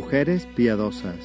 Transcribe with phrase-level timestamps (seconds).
[0.00, 1.18] Mujeres piadosas.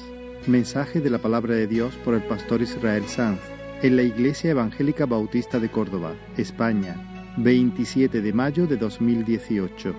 [0.48, 3.38] Mensaje de la palabra de Dios por el pastor Israel Sanz
[3.82, 6.96] en la Iglesia Evangélica Bautista de Córdoba, España,
[7.36, 9.94] 27 de mayo de 2018.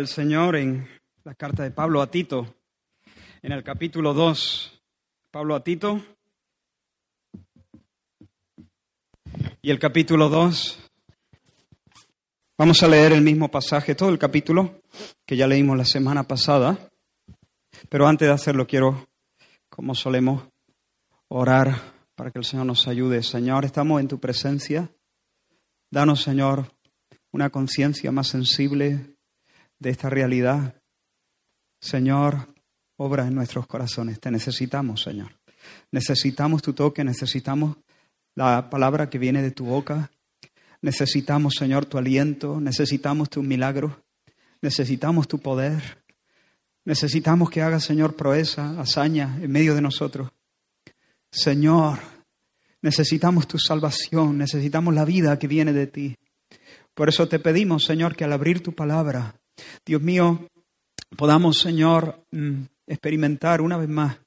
[0.00, 0.88] Del Señor en
[1.24, 2.54] la carta de Pablo a Tito,
[3.42, 4.82] en el capítulo 2.
[5.30, 6.00] Pablo a Tito.
[9.60, 10.90] Y el capítulo 2.
[12.56, 14.80] Vamos a leer el mismo pasaje, todo el capítulo
[15.26, 16.78] que ya leímos la semana pasada.
[17.90, 19.06] Pero antes de hacerlo quiero,
[19.68, 20.44] como solemos,
[21.28, 21.78] orar
[22.14, 23.22] para que el Señor nos ayude.
[23.22, 24.90] Señor, estamos en tu presencia.
[25.90, 26.72] Danos, Señor,
[27.32, 29.18] una conciencia más sensible
[29.80, 30.80] de esta realidad.
[31.80, 32.46] Señor,
[32.96, 34.20] obra en nuestros corazones.
[34.20, 35.32] Te necesitamos, Señor.
[35.90, 37.76] Necesitamos tu toque, necesitamos
[38.34, 40.10] la palabra que viene de tu boca.
[40.82, 44.02] Necesitamos, Señor, tu aliento, necesitamos tu milagro,
[44.62, 45.98] necesitamos tu poder.
[46.84, 50.30] Necesitamos que hagas, Señor, proeza, hazaña en medio de nosotros.
[51.30, 51.98] Señor,
[52.82, 56.16] necesitamos tu salvación, necesitamos la vida que viene de ti.
[56.94, 59.39] Por eso te pedimos, Señor, que al abrir tu palabra,
[59.84, 60.48] Dios mío,
[61.16, 64.18] podamos, Señor, mm, experimentar una vez más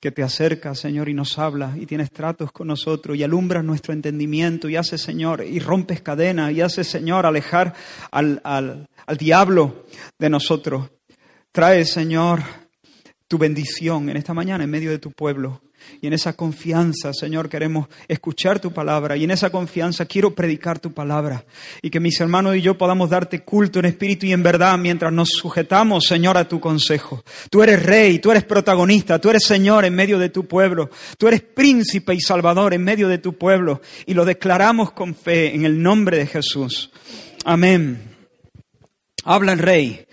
[0.00, 3.92] que te acercas, Señor, y nos hablas y tienes tratos con nosotros y alumbras nuestro
[3.92, 7.74] entendimiento y haces, Señor, y rompes cadenas y haces, Señor, alejar
[8.10, 9.86] al, al, al diablo
[10.18, 10.90] de nosotros.
[11.50, 12.42] Trae, Señor,
[13.26, 15.62] tu bendición en esta mañana en medio de tu pueblo.
[16.00, 19.16] Y en esa confianza, Señor, queremos escuchar tu palabra.
[19.16, 21.44] Y en esa confianza quiero predicar tu palabra.
[21.82, 25.12] Y que mis hermanos y yo podamos darte culto en espíritu y en verdad mientras
[25.12, 27.22] nos sujetamos, Señor, a tu consejo.
[27.50, 30.90] Tú eres rey, tú eres protagonista, tú eres Señor en medio de tu pueblo.
[31.18, 33.80] Tú eres príncipe y salvador en medio de tu pueblo.
[34.06, 36.90] Y lo declaramos con fe en el nombre de Jesús.
[37.44, 38.16] Amén.
[39.24, 40.06] Habla el rey.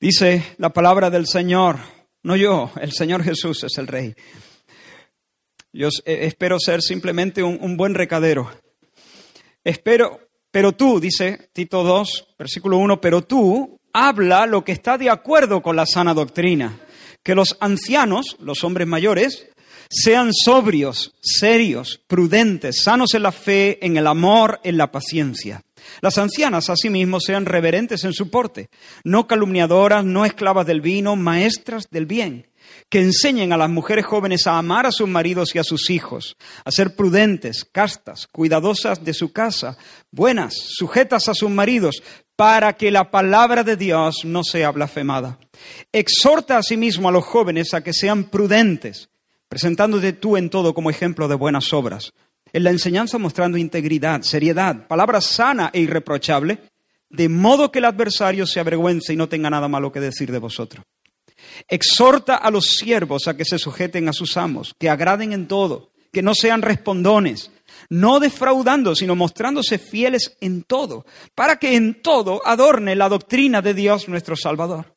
[0.00, 1.78] Dice la palabra del Señor.
[2.22, 4.14] No yo, el Señor Jesús es el rey.
[5.76, 8.48] Yo espero ser simplemente un, buen recadero.
[9.64, 10.20] Espero,
[10.52, 15.62] pero tú, dice Tito 2, versículo 1, pero tú habla lo que está de acuerdo
[15.62, 16.78] con la sana doctrina.
[17.24, 19.48] Que los ancianos, los hombres mayores,
[19.90, 25.62] sean sobrios, serios, prudentes, sanos en la fe, en el amor, en la paciencia.
[26.00, 28.68] Las ancianas, asimismo, sean reverentes en su porte,
[29.02, 32.46] no calumniadoras, no esclavas del vino, maestras del bien
[32.94, 36.36] que enseñen a las mujeres jóvenes a amar a sus maridos y a sus hijos,
[36.64, 39.76] a ser prudentes, castas, cuidadosas de su casa,
[40.12, 42.04] buenas, sujetas a sus maridos,
[42.36, 45.40] para que la palabra de Dios no sea blasfemada.
[45.90, 49.08] Exhorta asimismo a los jóvenes a que sean prudentes,
[49.48, 52.12] presentándote tú en todo como ejemplo de buenas obras.
[52.52, 56.60] En la enseñanza mostrando integridad, seriedad, palabra sana e irreprochable,
[57.10, 60.38] de modo que el adversario se avergüence y no tenga nada malo que decir de
[60.38, 60.84] vosotros.
[61.68, 65.92] Exhorta a los siervos a que se sujeten a sus amos, que agraden en todo,
[66.12, 67.50] que no sean respondones,
[67.88, 73.74] no defraudando, sino mostrándose fieles en todo, para que en todo adorne la doctrina de
[73.74, 74.94] Dios nuestro Salvador.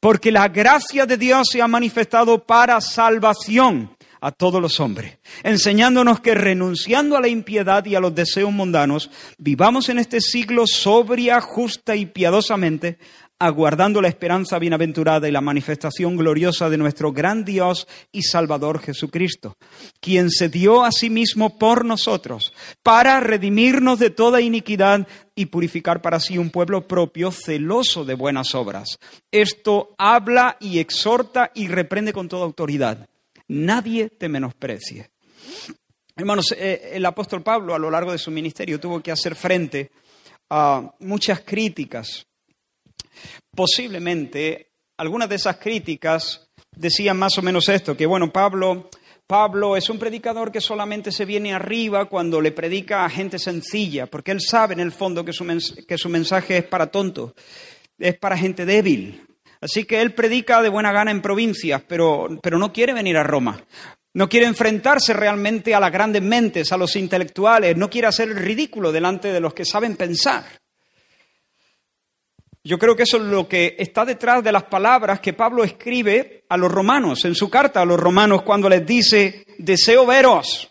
[0.00, 6.20] Porque la gracia de Dios se ha manifestado para salvación a todos los hombres, enseñándonos
[6.20, 11.40] que renunciando a la impiedad y a los deseos mundanos, vivamos en este siglo sobria,
[11.40, 12.98] justa y piadosamente,
[13.42, 19.56] aguardando la esperanza bienaventurada y la manifestación gloriosa de nuestro gran Dios y Salvador Jesucristo,
[20.00, 22.52] quien se dio a sí mismo por nosotros,
[22.84, 28.54] para redimirnos de toda iniquidad y purificar para sí un pueblo propio celoso de buenas
[28.54, 29.00] obras.
[29.32, 33.08] Esto habla y exhorta y reprende con toda autoridad.
[33.48, 35.10] Nadie te menosprecie.
[36.14, 39.90] Hermanos, eh, el apóstol Pablo a lo largo de su ministerio tuvo que hacer frente
[40.48, 42.24] a muchas críticas
[43.54, 48.88] Posiblemente algunas de esas críticas decían más o menos esto, que bueno, Pablo,
[49.26, 54.06] Pablo es un predicador que solamente se viene arriba cuando le predica a gente sencilla,
[54.06, 55.44] porque él sabe en el fondo que su,
[56.08, 57.32] mensaje es para tontos,
[57.98, 59.26] es para gente débil.
[59.60, 63.22] Así que él predica de buena gana en provincias, pero, pero no quiere venir a
[63.22, 63.64] Roma.
[64.14, 68.36] No quiere enfrentarse realmente a las grandes mentes, a los intelectuales, no quiere hacer el
[68.36, 70.44] ridículo delante de los que saben pensar.
[72.64, 76.44] Yo creo que eso es lo que está detrás de las palabras que Pablo escribe
[76.48, 80.68] a los romanos, en su carta a los romanos, cuando les dice, deseo veros,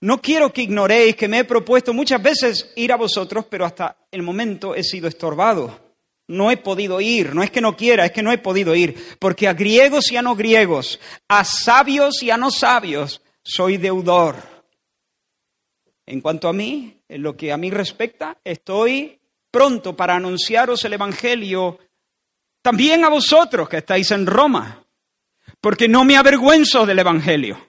[0.00, 3.96] No quiero que ignoréis que me he propuesto muchas veces ir a vosotros, pero hasta
[4.10, 5.80] el momento he sido estorbado.
[6.28, 8.96] No he podido ir, no es que no quiera, es que no he podido ir,
[9.18, 14.36] porque a griegos y a no griegos, a sabios y a no sabios, soy deudor.
[16.04, 19.18] En cuanto a mí, en lo que a mí respecta, estoy
[19.50, 21.78] pronto para anunciaros el Evangelio
[22.66, 24.84] también a vosotros que estáis en Roma,
[25.60, 27.64] porque no me avergüenzo del Evangelio,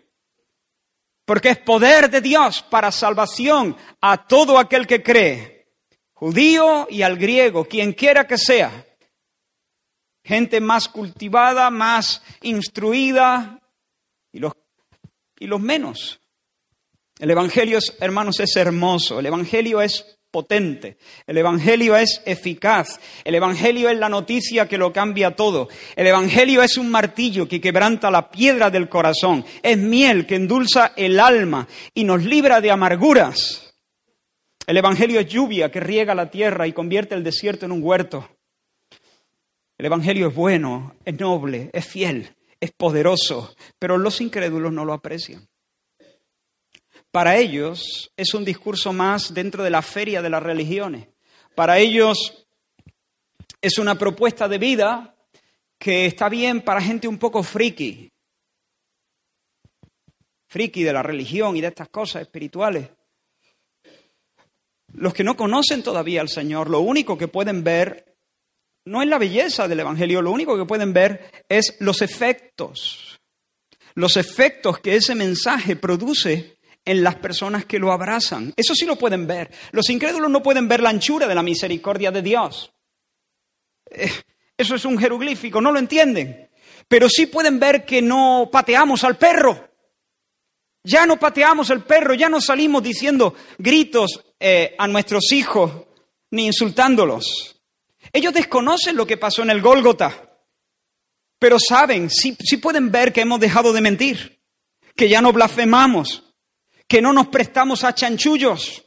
[1.23, 5.67] porque es poder de Dios para salvación a todo aquel que cree,
[6.13, 8.87] judío y al griego, quien quiera que sea,
[10.23, 13.61] gente más cultivada, más instruida
[14.31, 14.53] y los,
[15.39, 16.19] y los menos.
[17.19, 20.97] El Evangelio, hermanos, es hermoso, el Evangelio es potente.
[21.25, 22.99] El Evangelio es eficaz.
[23.23, 25.67] El Evangelio es la noticia que lo cambia todo.
[25.95, 29.43] El Evangelio es un martillo que quebranta la piedra del corazón.
[29.63, 33.73] Es miel que endulza el alma y nos libra de amarguras.
[34.67, 38.29] El Evangelio es lluvia que riega la tierra y convierte el desierto en un huerto.
[39.75, 42.29] El Evangelio es bueno, es noble, es fiel,
[42.59, 45.47] es poderoso, pero los incrédulos no lo aprecian.
[47.11, 51.07] Para ellos es un discurso más dentro de la feria de las religiones.
[51.55, 52.47] Para ellos
[53.61, 55.15] es una propuesta de vida
[55.77, 58.11] que está bien para gente un poco friki,
[60.47, 62.89] friki de la religión y de estas cosas espirituales.
[64.93, 68.15] Los que no conocen todavía al Señor, lo único que pueden ver
[68.85, 73.19] no es la belleza del Evangelio, lo único que pueden ver es los efectos,
[73.95, 76.56] los efectos que ese mensaje produce
[76.87, 78.53] en las personas que lo abrazan.
[78.55, 79.51] Eso sí lo pueden ver.
[79.71, 82.71] Los incrédulos no pueden ver la anchura de la misericordia de Dios.
[83.91, 84.09] Eh,
[84.57, 86.49] eso es un jeroglífico, no lo entienden.
[86.87, 89.69] Pero sí pueden ver que no pateamos al perro.
[90.81, 95.69] Ya no pateamos al perro, ya no salimos diciendo gritos eh, a nuestros hijos
[96.31, 97.59] ni insultándolos.
[98.13, 100.39] Ellos desconocen lo que pasó en el Gólgota,
[101.37, 104.41] pero saben, sí, sí pueden ver que hemos dejado de mentir,
[104.95, 106.26] que ya no blasfemamos,
[106.87, 108.83] que no nos prestamos a chanchullos,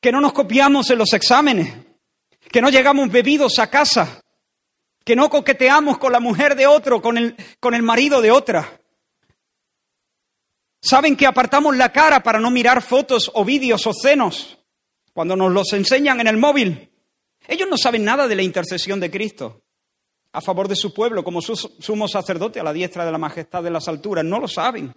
[0.00, 1.72] que no nos copiamos en los exámenes,
[2.50, 4.20] que no llegamos bebidos a casa,
[5.04, 8.80] que no coqueteamos con la mujer de otro, con el, con el marido de otra.
[10.80, 14.58] Saben que apartamos la cara para no mirar fotos o vídeos o cenos
[15.12, 16.90] cuando nos los enseñan en el móvil.
[17.48, 19.62] Ellos no saben nada de la intercesión de Cristo
[20.32, 23.70] a favor de su pueblo como sumo sacerdote a la diestra de la majestad de
[23.70, 24.24] las alturas.
[24.24, 24.94] No lo saben.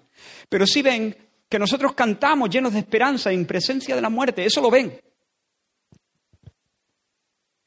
[0.49, 4.45] Pero sí ven que nosotros cantamos llenos de esperanza en presencia de la muerte.
[4.45, 5.01] Eso lo ven.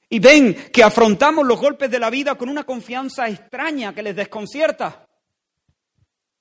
[0.09, 4.15] Y ven que afrontamos los golpes de la vida con una confianza extraña que les
[4.15, 5.09] desconcierta.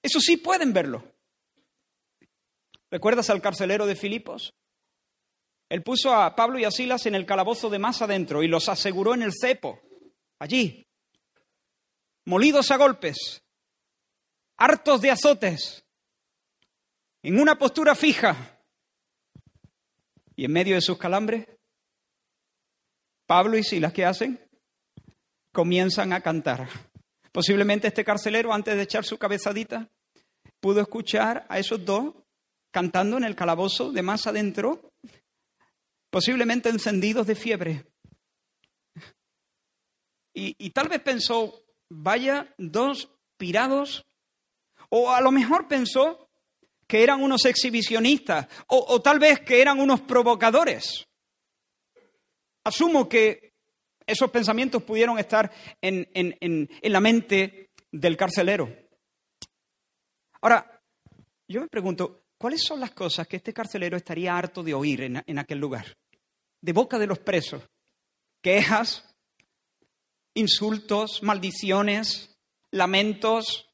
[0.03, 1.03] Eso sí pueden verlo.
[2.91, 4.53] ¿Recuerdas al carcelero de Filipos?
[5.69, 8.67] Él puso a Pablo y a Silas en el calabozo de más adentro y los
[8.67, 9.79] aseguró en el cepo,
[10.37, 10.85] allí,
[12.25, 13.41] molidos a golpes,
[14.57, 15.85] hartos de azotes,
[17.23, 18.57] en una postura fija.
[20.35, 21.47] Y en medio de sus calambres,
[23.28, 24.40] Pablo y Silas, ¿qué hacen?
[25.54, 26.68] Comienzan a cantar.
[27.31, 29.90] Posiblemente este carcelero, antes de echar su cabezadita,
[30.59, 32.13] pudo escuchar a esos dos
[32.71, 34.92] cantando en el calabozo de más adentro,
[36.09, 37.85] posiblemente encendidos de fiebre.
[40.33, 44.06] Y, y, tal vez pensó, vaya dos pirados,
[44.90, 46.31] o a lo mejor pensó,
[46.92, 51.07] que eran unos exhibicionistas o, tal vez que eran unos provocadores.
[52.66, 53.54] Asumo que
[54.06, 58.76] esos pensamientos pudieron estar en, la mente del carcelero.
[60.42, 60.83] Ahora,
[61.48, 65.24] yo me pregunto, ¿cuáles son las cosas que este carcelero estaría harto de oír en,
[65.26, 65.95] en aquel lugar?
[66.60, 67.64] De boca de los presos.
[68.42, 69.16] Quejas,
[70.33, 72.38] insultos, maldiciones,
[72.69, 73.70] lamentos,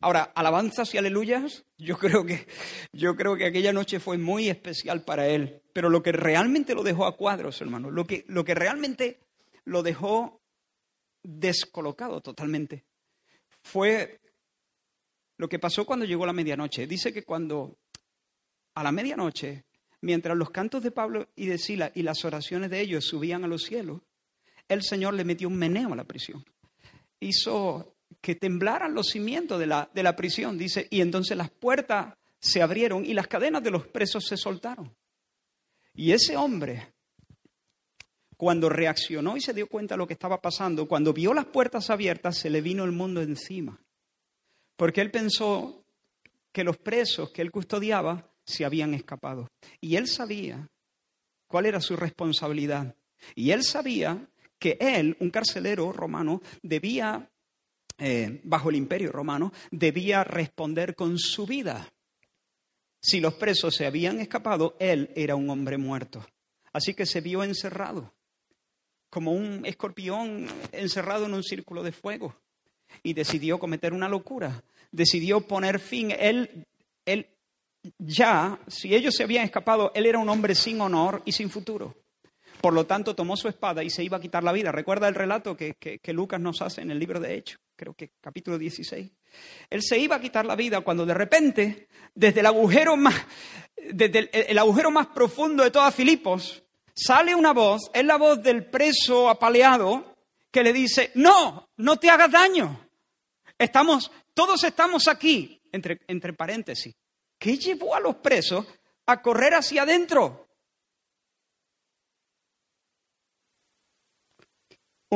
[0.00, 2.46] Ahora, alabanzas y aleluyas, yo creo que,
[2.92, 5.62] yo creo que aquella noche fue muy especial para él.
[5.72, 9.20] Pero lo que realmente lo dejó a cuadros, hermano, lo que, lo que realmente
[9.64, 10.40] lo dejó
[11.22, 12.84] descolocado totalmente,
[13.62, 14.20] fue
[15.38, 16.86] lo que pasó cuando llegó la medianoche.
[16.86, 17.78] Dice que cuando
[18.74, 19.64] a la medianoche,
[20.02, 23.48] mientras los cantos de Pablo y de Sila y las oraciones de ellos subían a
[23.48, 24.02] los cielos,
[24.68, 26.44] el Señor le metió un meneo a la prisión.
[27.18, 32.14] Hizo que temblaran los cimientos de la, de la prisión, dice, y entonces las puertas
[32.38, 34.94] se abrieron y las cadenas de los presos se soltaron.
[35.94, 36.92] Y ese hombre,
[38.36, 41.90] cuando reaccionó y se dio cuenta de lo que estaba pasando, cuando vio las puertas
[41.90, 43.80] abiertas, se le vino el mundo encima.
[44.76, 45.84] Porque él pensó
[46.52, 49.48] que los presos que él custodiaba se habían escapado.
[49.80, 50.68] Y él sabía
[51.46, 52.94] cuál era su responsabilidad.
[53.34, 57.30] Y él sabía que él, un carcelero romano, debía,
[57.98, 61.92] eh, bajo el imperio romano, debía responder con su vida.
[63.00, 66.26] Si los presos se habían escapado, él era un hombre muerto.
[66.72, 68.12] Así que se vio encerrado,
[69.08, 72.36] como un escorpión encerrado en un círculo de fuego.
[73.02, 74.62] Y decidió cometer una locura.
[74.90, 76.12] Decidió poner fin.
[76.18, 76.66] Él,
[77.04, 77.28] él
[77.98, 81.94] ya, si ellos se habían escapado, él era un hombre sin honor y sin futuro.
[82.60, 84.72] Por lo tanto, tomó su espada y se iba a quitar la vida.
[84.72, 88.58] Recuerda el relato que, Lucas nos hace en el libro de Hechos, creo que capítulo
[88.58, 89.10] 16.
[89.70, 93.14] Él se iba a quitar la vida cuando de repente, desde el agujero más,
[95.14, 96.62] profundo de toda Filipos,
[96.94, 100.16] sale una voz, es la voz del preso apaleado,
[100.50, 102.88] que le dice, no, no te hagas daño.
[103.58, 106.94] Estamos, todos estamos aquí, entre, entre paréntesis.
[107.38, 108.66] ¿Qué llevó a los presos
[109.06, 110.45] a correr hacia adentro?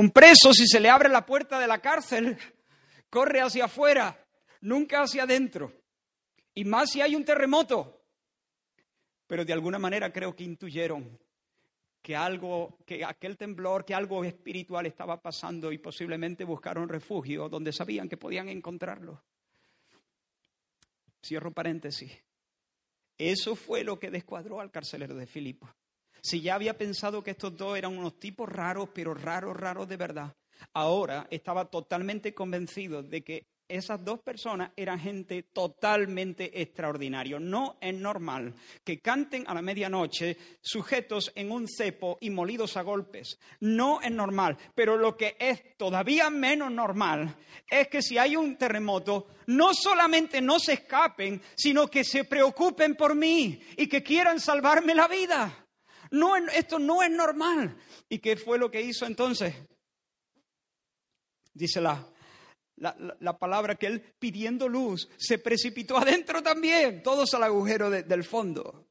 [0.00, 2.38] Un preso, si se le abre la puerta de la cárcel,
[3.10, 4.26] corre hacia afuera,
[4.62, 5.74] nunca hacia adentro.
[6.54, 8.02] Y más si hay un terremoto.
[9.26, 11.20] Pero de alguna manera creo que intuyeron
[12.00, 17.70] que algo, que aquel temblor, que algo espiritual estaba pasando y posiblemente buscaron refugio donde
[17.70, 19.22] sabían que podían encontrarlo.
[21.22, 22.10] Cierro paréntesis.
[23.18, 25.68] Eso fue lo que descuadró al carcelero de Filipo.
[26.22, 29.96] Si ya había pensado que estos dos eran unos tipos raros, pero raros, raros de
[29.96, 30.34] verdad,
[30.74, 37.38] ahora estaba totalmente convencido de que esas dos personas eran gente totalmente extraordinaria.
[37.38, 42.82] No es normal que canten a la medianoche sujetos en un cepo y molidos a
[42.82, 43.38] golpes.
[43.60, 44.58] No es normal.
[44.74, 47.36] Pero lo que es todavía menos normal
[47.70, 52.96] es que si hay un terremoto, no solamente no se escapen, sino que se preocupen
[52.96, 55.66] por mí y que quieran salvarme la vida.
[56.10, 57.76] No, esto no es normal.
[58.08, 59.54] ¿Y qué fue lo que hizo entonces?
[61.52, 62.04] Dice la,
[62.80, 68.86] la, palabra que él pidiendo luz se precipitó adentro también, todos al agujero del fondo.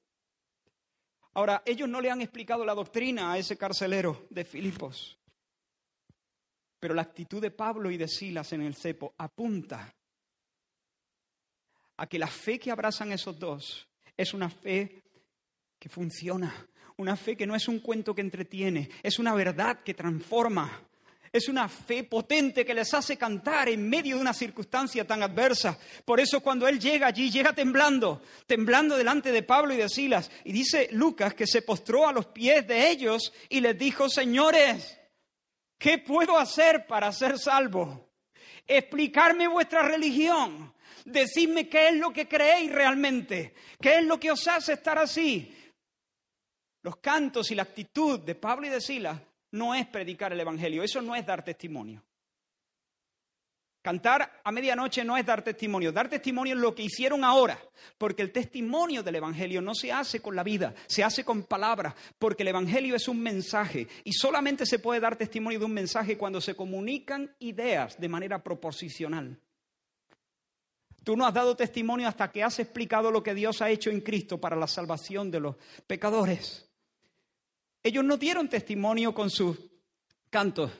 [1.34, 5.18] Ahora, ellos no le han explicado la doctrina a ese carcelero de Filipos,
[6.80, 9.94] pero la actitud de Pablo y de Silas en el cepo apunta
[11.98, 15.02] a que la fe que abrazan esos dos es una fe
[15.78, 16.68] que funciona,
[17.00, 20.84] una fe que no es un cuento que entretiene, es una verdad que transforma.
[21.32, 25.78] Es una fe potente que les hace cantar en medio de una circunstancia tan adversa.
[26.04, 30.32] Por eso cuando él llega allí, llega temblando, temblando delante de Pablo y de Silas.
[30.44, 35.00] Y dice Lucas que se postró a los pies de ellos y les dijo, señores,
[35.78, 38.10] ¿qué puedo hacer para ser salvo?
[38.68, 40.74] Explicarme vuestra religión.
[41.06, 43.54] Decidme qué es lo que creéis realmente.
[43.80, 45.56] ¿Qué es lo que os hace estar así?
[46.82, 49.20] Los cantos y la actitud de Pablo y de Silas
[49.52, 52.04] no es predicar el Evangelio, eso no es dar testimonio.
[53.82, 57.58] Cantar a medianoche no es dar testimonio, dar testimonio es lo que hicieron ahora,
[57.98, 61.96] porque el testimonio del Evangelio no se hace con la vida, se hace con palabras,
[62.18, 66.18] porque el Evangelio es un mensaje y solamente se puede dar testimonio de un mensaje
[66.18, 69.40] cuando se comunican ideas de manera proporcional.
[71.04, 74.02] Tú no has dado testimonio hasta que has explicado lo que Dios ha hecho en
[74.02, 75.56] Cristo para la salvación de los
[75.88, 76.69] pecadores.
[77.82, 79.58] Ellos no dieron testimonio con sus
[80.30, 80.72] cantos,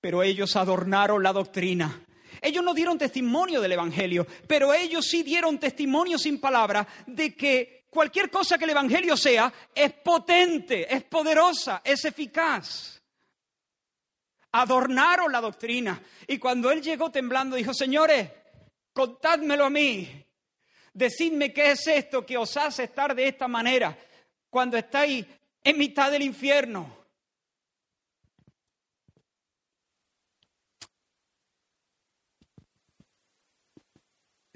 [0.00, 2.04] pero ellos adornaron la doctrina.
[2.40, 7.86] Ellos no dieron testimonio del Evangelio, pero ellos sí dieron testimonio sin palabra de que
[7.88, 13.00] cualquier cosa que el Evangelio sea es potente, es poderosa, es eficaz.
[14.52, 16.02] Adornaron la doctrina.
[16.26, 18.28] Y cuando él llegó temblando, dijo, señores,
[18.92, 20.26] contádmelo a mí.
[20.92, 23.96] Decidme qué es esto que os hace estar de esta manera
[24.50, 25.24] cuando estáis
[25.64, 27.02] en mitad del infierno.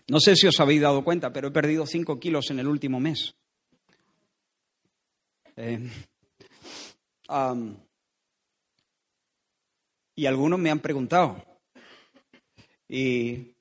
[0.08, 3.00] No sé si os habéis dado cuenta, pero he perdido cinco kilos en el último
[3.00, 3.34] mes.
[5.56, 5.90] Eh,
[10.14, 11.44] y algunos me han preguntado.
[12.88, 13.56] Y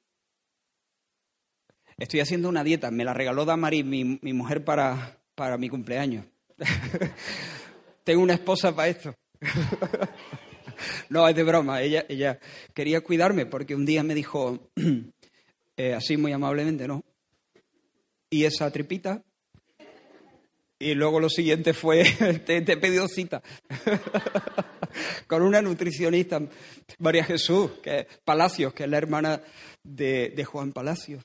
[1.97, 2.91] estoy haciendo una dieta.
[2.91, 6.27] Me la regaló Damari, mi, mi mujer, para, para mi cumpleaños.
[8.03, 9.15] Tengo una esposa para esto.
[11.09, 11.81] no, es de broma.
[11.81, 12.39] Ella, ella
[12.73, 14.71] quería cuidarme porque un día me dijo,
[15.77, 17.03] eh, así muy amablemente, ¿no?
[18.29, 19.23] Y esa tripita.
[20.77, 22.03] Y luego lo siguiente fue,
[22.45, 23.41] te, he pedido cita.
[25.27, 26.41] Con una nutricionista,
[26.99, 29.41] María Jesús, que Palacios, que es la hermana
[29.83, 31.23] de, Juan Palacios.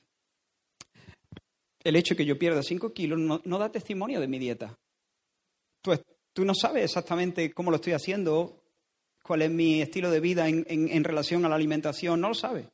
[1.83, 4.77] el hecho de que yo pierda 5 kilos no, da testimonio de mi dieta.
[5.81, 5.99] Tú,
[6.33, 8.61] tú, no sabes exactamente cómo lo estoy haciendo,
[9.23, 12.67] cuál es mi estilo de vida en, relación a la alimentación, no lo sabes.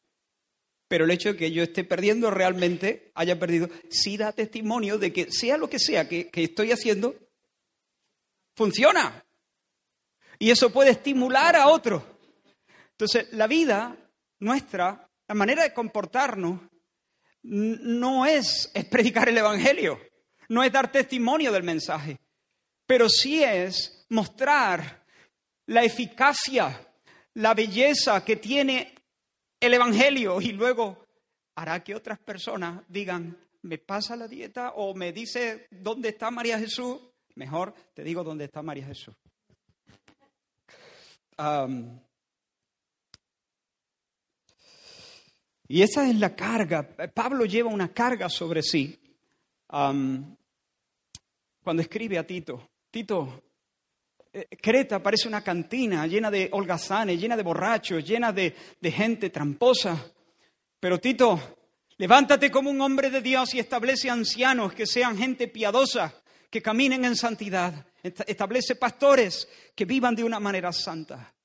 [0.88, 5.12] Pero el hecho de que yo esté perdiendo realmente, haya perdido, sí da testimonio de
[5.12, 7.16] que sea lo que sea que, estoy haciendo,
[8.56, 9.24] funciona.
[10.40, 12.04] Y eso puede estimular a otros.
[12.92, 13.96] Entonces, la vida
[14.40, 16.62] nuestra, la manera de comportarnos,
[17.44, 20.00] no es, predicar el Evangelio,
[20.50, 22.20] no es dar testimonio del mensaje,
[22.88, 25.06] pero sí es mostrar
[25.68, 26.90] la eficacia,
[27.34, 28.96] la belleza que tiene
[29.60, 31.06] el Evangelio y luego
[31.56, 36.58] hará que otras personas digan, me pasa la dieta o me dice dónde está María
[36.58, 37.00] Jesús.
[37.36, 39.14] Mejor te digo dónde está María Jesús.
[45.68, 46.88] y esa es la carga.
[47.14, 48.98] Pablo lleva una carga sobre sí
[49.68, 50.38] cuando
[51.82, 52.70] escribe a Tito.
[52.98, 53.44] Tito,
[54.34, 59.30] eh, Creta parece una cantina llena de holgazanes, llena de borrachos, llena de, de gente
[59.30, 60.04] tramposa.
[60.80, 61.58] Pero Tito,
[61.98, 66.12] levántate como un hombre de Dios y establece ancianos que sean gente piadosa,
[66.50, 67.86] que caminen en santidad.
[68.02, 71.36] Establece pastores que vivan de una manera santa.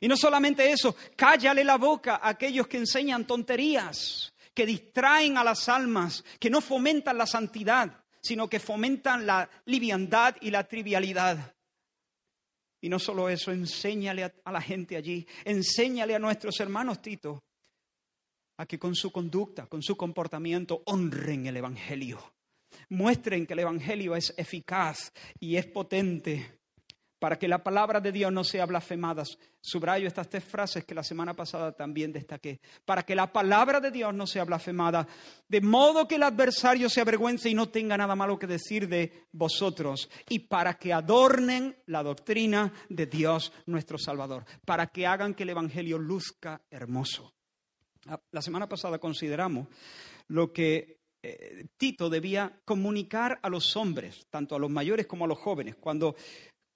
[0.00, 5.42] Y no solamente eso, cállale la boca a aquellos que enseñan tonterías, que distraen a
[5.42, 11.54] las almas, que no fomentan la santidad, sino que fomentan la liviandad y la trivialidad.
[12.80, 17.42] Y no solo eso, enséñale a, la gente allí, enséñale a nuestros hermanos Tito
[18.58, 22.34] a que con su conducta, con su comportamiento, honren el Evangelio.
[22.88, 26.55] Muestren que el Evangelio es eficaz y es potente
[27.18, 29.24] para que la palabra de Dios no sea blasfemada.
[29.60, 32.60] Subrayo estas tres frases que la semana pasada también destaqué.
[32.84, 35.06] Para que la palabra de Dios no sea blasfemada,
[35.48, 39.24] de modo que el adversario se avergüence y no tenga nada malo que decir de
[39.32, 45.44] vosotros, y para que adornen la doctrina de Dios nuestro Salvador, para que hagan que
[45.44, 47.32] el Evangelio luzca hermoso.
[48.08, 49.68] Ah, la semana pasada consideramos
[50.28, 55.28] lo que eh, Tito debía comunicar a los hombres, tanto a los mayores como a
[55.28, 55.74] los jóvenes.
[55.74, 56.14] Cuando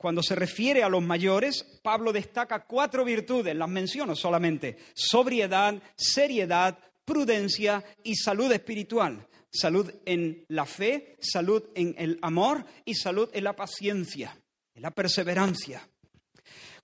[0.01, 6.79] cuando se refiere a los mayores, Pablo destaca cuatro virtudes, las menciono solamente, sobriedad, seriedad,
[7.05, 9.29] prudencia y salud espiritual.
[9.53, 14.41] Salud en la fe, salud en el amor y salud en la paciencia,
[14.75, 15.87] en la perseverancia.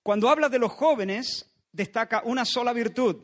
[0.03, 3.15] Cuando habla de los jóvenes, destaca una sola virtud,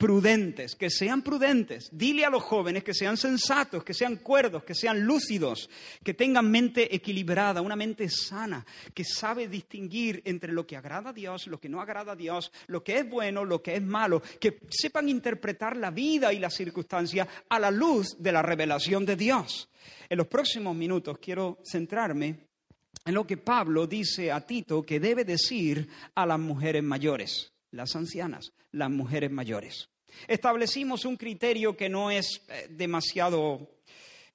[0.00, 1.90] prudentes, que sean prudentes.
[1.92, 5.68] Dile a los jóvenes que sean sensatos, que sean cuerdos, que sean lúcidos,
[6.02, 11.12] que tengan mente equilibrada, una mente sana, que sabe distinguir entre lo que agrada a
[11.12, 14.22] Dios, lo que no agrada a Dios, lo que es bueno, lo que es malo,
[14.40, 19.16] que sepan interpretar la vida y las circunstancias a la luz de la revelación de
[19.16, 19.68] Dios.
[20.08, 22.48] En los próximos minutos quiero centrarme
[23.04, 27.94] en lo que Pablo dice a Tito que debe decir a las mujeres mayores, las
[27.96, 29.89] ancianas, las mujeres mayores.
[30.26, 33.68] Establecimos un criterio que no es eh, demasiado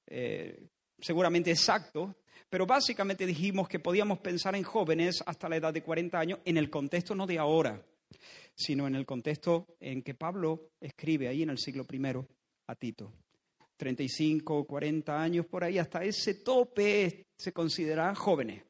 [0.07, 0.67] eh,
[0.99, 2.15] seguramente exacto,
[2.49, 6.57] pero básicamente dijimos que podíamos pensar en jóvenes hasta la edad de 40 años en
[6.57, 7.83] el contexto no de ahora,
[8.55, 12.01] sino en el contexto en que Pablo escribe ahí en el siglo I
[12.67, 13.11] a Tito.
[13.77, 18.63] 35, 40 años por ahí, hasta ese tope se consideran jóvenes.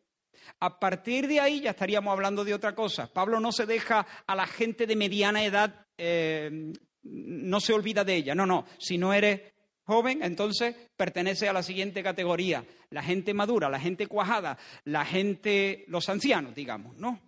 [0.60, 3.12] A partir de ahí ya estaríamos hablando de otra cosa.
[3.12, 6.74] Pablo no se deja a la gente de mediana edad eh,
[7.06, 8.36] no se olvida de ella.
[8.36, 9.42] No, no, si no eres
[9.86, 15.86] joven, entonces pertenece a la siguiente categoría, la gente madura, la gente cuajada, la gente,
[15.88, 17.20] los ancianos, digamos, ¿no?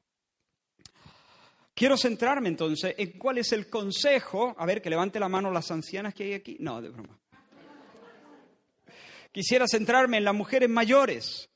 [1.73, 5.69] Quiero centrarme entonces en cuál es el consejo, a ver, que levante la mano las
[5.69, 6.57] ancianas que hay aquí.
[6.59, 7.19] No, de broma.
[9.31, 11.51] Quisiera centrarme en las mujeres mayores.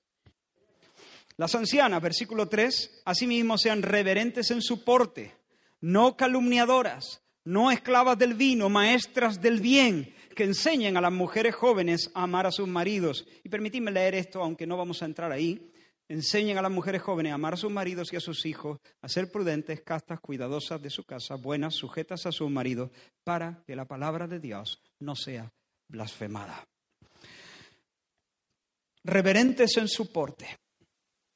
[1.38, 5.34] Las ancianas, versículo 3, asimismo sean reverentes en su porte,
[5.79, 12.12] no calumniadoras, no esclavas del vino, maestras del bien, que enseñen a las mujeres jóvenes
[12.13, 13.25] a amar a sus maridos.
[13.43, 15.71] Y permitidme leer esto, aunque no vamos a entrar ahí.
[16.08, 19.08] Enseñen a las mujeres jóvenes a amar a sus maridos y a sus hijos, a
[19.08, 22.91] ser prudentes, castas, cuidadosas de su casa, buenas, sujetas a sus maridos,
[23.23, 25.51] para que la palabra de Dios no sea
[25.88, 26.67] blasfemada.
[29.04, 30.60] Reverentes en su porte.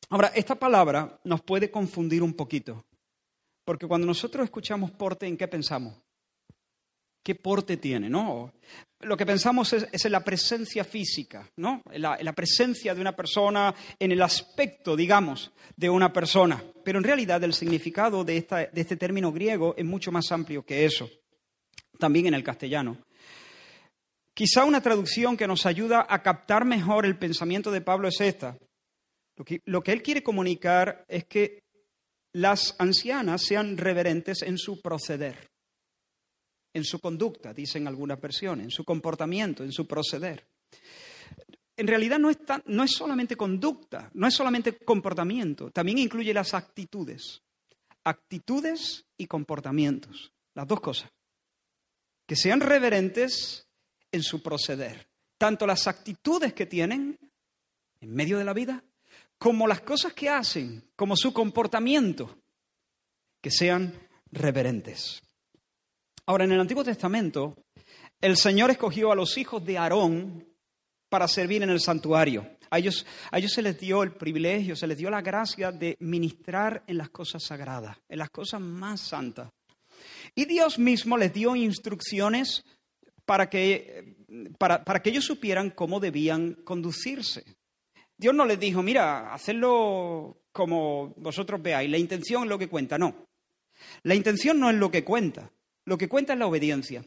[0.10, 2.86] Ahora, esta palabra nos puede confundir un poquito.
[3.66, 5.96] Porque cuando nosotros escuchamos porte, ¿en qué pensamos?
[7.24, 8.08] ¿Qué porte tiene?
[8.08, 8.54] ¿no?
[9.00, 11.82] Lo que pensamos es, en la presencia física, ¿no?
[11.92, 16.64] En la, presencia de una persona, en el aspecto, digamos, de una persona.
[16.84, 18.38] Pero en realidad el significado de,
[18.76, 21.10] este término griego es mucho más amplio que eso.
[21.98, 22.98] También en el castellano.
[24.36, 28.58] Quizá una traducción que nos ayuda a captar mejor el pensamiento de Pablo es esta.
[29.66, 31.65] Lo que él quiere comunicar es que
[32.36, 35.52] las ancianas sean reverentes en su proceder,
[36.74, 40.46] en su conducta, dicen algunas versiones, en su comportamiento, en su proceder.
[41.78, 46.54] En realidad no es, no es solamente conducta, no es solamente comportamiento, también incluye las
[46.54, 47.42] actitudes.
[48.04, 51.10] Actitudes y comportamientos, las dos cosas.
[52.28, 53.66] Que sean reverentes
[54.12, 57.18] en su proceder, tanto las actitudes que tienen
[58.02, 58.84] en medio de la vida
[59.38, 62.38] como las cosas que hacen, como su comportamiento,
[63.42, 63.94] que sean
[64.32, 65.22] reverentes.
[66.26, 67.56] Ahora, en el Antiguo Testamento,
[68.20, 70.48] el Señor escogió a los hijos de Aarón
[71.10, 72.50] para servir en el santuario.
[72.72, 75.96] A ellos, a ellos se les dio el privilegio, se les dio la gracia de
[76.00, 79.52] ministrar en las cosas sagradas, en las cosas más santas.
[80.34, 82.66] Y Dios mismo les dio instrucciones
[83.26, 84.16] para que,
[84.58, 87.44] para, para que ellos supieran cómo debían conducirse.
[88.18, 92.98] Dios no les dijo, mira, hacedlo como vosotros veáis, la intención es lo que cuenta,
[92.98, 93.28] no.
[94.04, 95.52] La intención no es lo que cuenta,
[95.86, 97.04] lo que cuenta es la obediencia.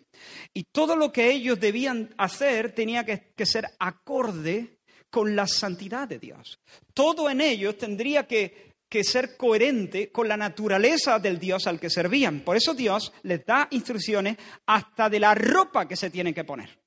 [0.53, 6.19] Y todo lo que ellos debían hacer tenía que, ser acorde con la santidad de
[6.19, 6.61] Dios.
[6.93, 11.89] Todo en ellos tendría que, que ser coherente con la naturaleza del Dios al que
[11.89, 12.41] servían.
[12.41, 16.79] Por eso Dios les da instrucciones hasta de la ropa que se tienen que poner.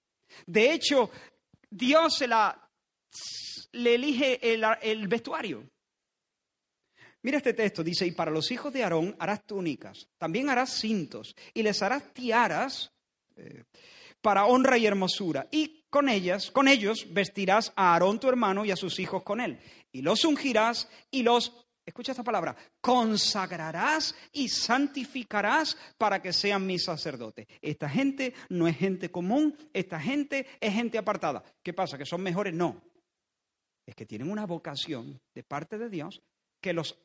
[0.45, 1.09] De hecho,
[1.69, 2.69] Dios se la
[3.73, 5.63] le elige el, vestuario.
[7.23, 11.35] Mira este texto, dice, y para los hijos de Aarón harás túnicas, también harás cintos,
[11.53, 12.91] y les harás tiaras
[13.35, 13.63] eh,
[14.21, 18.71] para honra y hermosura, y con ellas, con ellos vestirás a Aarón tu hermano y
[18.71, 19.59] a sus hijos con él,
[19.91, 21.53] y los ungirás y los,
[21.85, 27.45] escucha esta palabra, consagrarás y santificarás para que sean mis sacerdotes.
[27.61, 31.43] Esta gente no es gente común, esta gente es gente apartada.
[31.61, 31.99] ¿Qué pasa?
[31.99, 32.53] ¿Que son mejores?
[32.53, 32.81] No,
[33.85, 36.21] es que tienen una vocación de parte de Dios
[36.61, 36.97] que los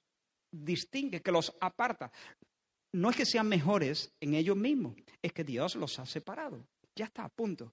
[0.50, 2.12] distingue, que los aparta.
[2.92, 6.66] No es que sean mejores en ellos mismos, es que Dios los ha separado.
[6.94, 7.72] Ya está, punto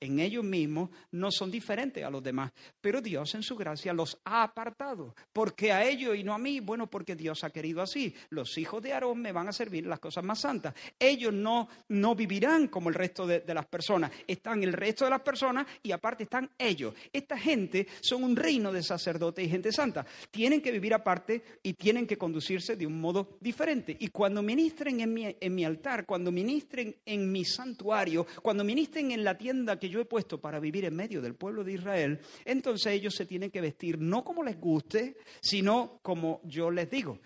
[0.00, 4.18] en ellos mismos no son diferentes a los demás, pero Dios en su gracia los
[4.24, 5.14] ha apartado.
[5.32, 6.60] ¿Por qué a ellos y no a mí?
[6.60, 8.14] Bueno, porque Dios ha querido así.
[8.30, 10.74] Los hijos de Aarón me van a servir las cosas más santas.
[10.98, 14.10] Ellos no, no vivirán como el resto de, de las personas.
[14.26, 16.94] Están el resto de las personas y aparte están ellos.
[17.12, 20.06] Esta gente son un reino de sacerdotes y gente santa.
[20.30, 23.96] Tienen que vivir aparte y tienen que conducirse de un modo diferente.
[23.98, 29.10] Y cuando ministren en mi, en mi altar, cuando ministren en mi santuario, cuando ministren
[29.10, 32.20] en la tienda que yo he puesto para vivir en medio del pueblo de Israel,
[32.44, 37.20] entonces ellos se tienen que vestir no como les guste, sino como yo les digo.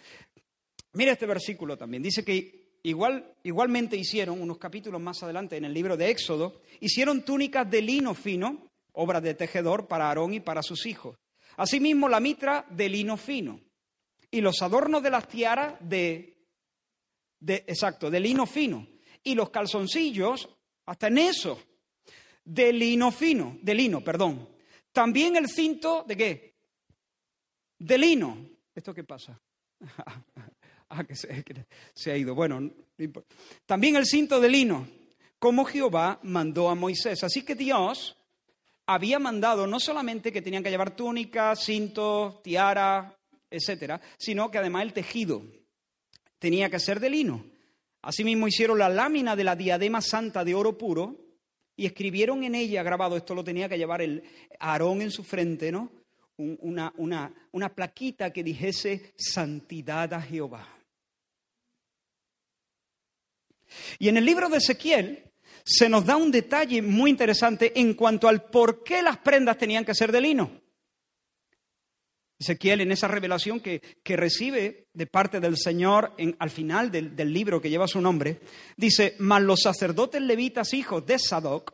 [0.92, 2.03] Mira este versículo también.
[2.03, 7.25] Dice que igual, igualmente hicieron, unos capítulos más adelante en el libro de Éxodo, hicieron
[7.25, 11.16] túnicas de lino fino, obra de tejedor para Aarón y para sus hijos.
[11.57, 13.61] Asimismo, la mitra de lino fino.
[14.31, 16.38] Y los adornos de las tiaras de,
[17.40, 18.87] de exacto, de lino fino.
[19.23, 20.49] Y los calzoncillos,
[20.87, 21.61] hasta en eso,
[22.51, 24.49] de lino fino, de lino, perdón.
[24.93, 26.55] También el cinto de qué?
[27.79, 28.45] De lino.
[28.75, 29.41] ¿Esto qué pasa?
[30.89, 32.35] ah, que se, ha ido.
[32.35, 32.73] Bueno,
[33.67, 34.89] también el cinto de lino,
[35.39, 37.23] como Jehová mandó a Moisés.
[37.23, 38.17] Así que Dios
[38.87, 43.17] había mandado no solamente que tenían que llevar túnica, cinto, tiara,
[43.49, 45.45] etcétera, sino que además el tejido
[46.41, 47.45] tenía que ser de lino.
[48.03, 51.30] Asimismo hicieron la lámina de la diadema santa de oro puro
[51.81, 54.23] y escribieron en ella, grabado, esto lo tenía que llevar el
[54.59, 55.90] Aarón en su frente, ¿no?
[56.37, 60.69] Una, una, una plaquita que dijese santidad a Jehová.
[63.99, 65.25] Y en el libro de Ezequiel
[65.64, 69.87] se nos da un detalle muy interesante en cuanto al por qué las prendas tenían
[69.87, 70.61] que ser de lino.
[72.40, 77.35] Ezequiel, en esa revelación que, que recibe de parte del Señor al final del, del,
[77.35, 78.40] libro que lleva su nombre,
[78.79, 81.72] dice, mas los sacerdotes levitas, hijos de Sadoc,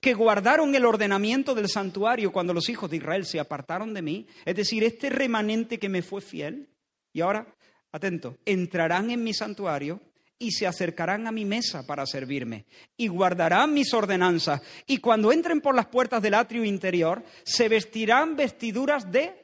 [0.00, 4.26] que guardaron el ordenamiento del santuario cuando los hijos de Israel se apartaron de mí,
[4.44, 6.68] es decir, este remanente que me fue fiel,
[7.12, 7.52] y ahora,
[7.90, 10.00] atento, entrarán en mi santuario
[10.38, 15.60] y se acercarán a mi mesa para servirme, y guardarán mis ordenanzas, y cuando entren
[15.60, 19.43] por las puertas del atrio interior, se vestirán vestiduras de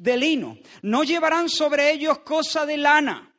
[0.00, 0.58] de lino.
[0.82, 3.34] No llevarán sobre ellos cosa de lana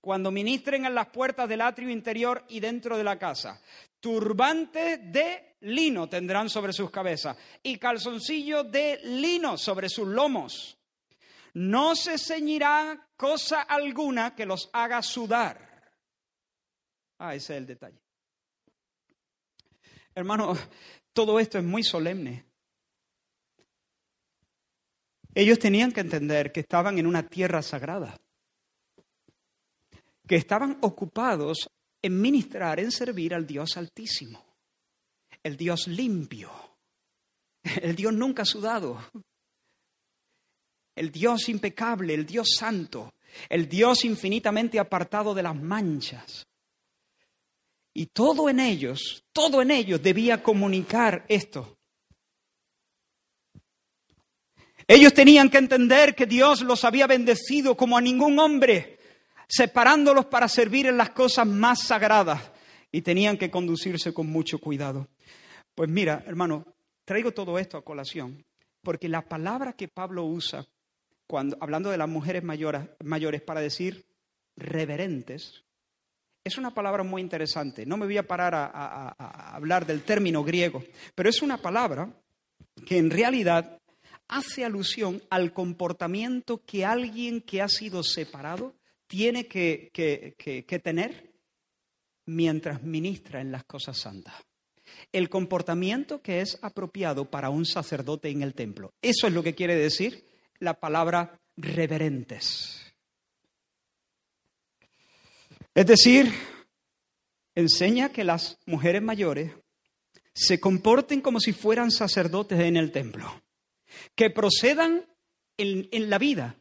[0.00, 3.62] cuando ministren en las puertas del atrio interior y dentro de la casa.
[4.00, 10.76] Turbantes de lino tendrán sobre sus cabezas y calzoncillos de lino sobre sus lomos.
[11.54, 15.92] No se ceñirá cosa alguna que los haga sudar.
[17.18, 18.00] Ah, ese es el detalle.
[20.14, 20.56] hermano,
[21.12, 22.47] todo esto es muy solemne.
[25.38, 28.20] Ellos tenían que entender que estaban en una tierra sagrada,
[30.26, 31.70] que estaban ocupados
[32.02, 34.44] en ministrar, en servir al Dios altísimo,
[35.44, 36.50] el Dios limpio,
[37.62, 39.00] el Dios nunca sudado,
[40.96, 43.14] el Dios impecable, el Dios santo,
[43.48, 46.48] el Dios infinitamente apartado de las manchas.
[47.94, 51.77] Y todo en ellos, todo en ellos debía comunicar esto.
[54.90, 58.98] Ellos tenían que entender que Dios los había bendecido como a ningún hombre,
[59.46, 62.40] separándolos para servir en las cosas más sagradas
[62.90, 65.06] y tenían que conducirse con mucho cuidado.
[65.74, 66.64] Pues mira, hermano,
[67.04, 68.42] traigo todo esto a colación
[68.82, 70.64] porque la palabra que Pablo usa
[71.26, 74.06] cuando hablando de las mujeres mayores, mayores para decir
[74.56, 75.64] reverentes
[76.42, 77.84] es una palabra muy interesante.
[77.84, 80.82] No me voy a parar a hablar del término griego,
[81.14, 82.08] pero es una palabra
[82.86, 83.78] que en realidad
[84.28, 88.74] hace alusión al comportamiento que alguien que ha sido separado
[89.06, 89.90] tiene que,
[90.84, 91.32] tener
[92.26, 94.34] mientras ministra en las cosas santas.
[95.12, 98.92] El comportamiento que es apropiado para un sacerdote en el templo.
[99.02, 100.26] Eso es lo que quiere decir
[100.58, 102.92] la palabra reverentes.
[105.74, 106.32] Es decir,
[107.54, 109.52] enseña que las mujeres mayores
[110.34, 113.42] se comporten como si fueran sacerdotes en el templo
[114.14, 115.06] que procedan
[115.58, 116.56] en, la vida,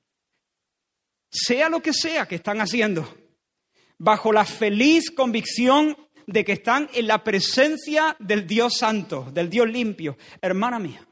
[1.29, 3.15] sea lo que sea que están haciendo,
[3.97, 9.69] bajo la feliz convicción de que están en la presencia del Dios santo, del Dios
[9.69, 10.17] limpio.
[10.41, 11.07] Hermana mía,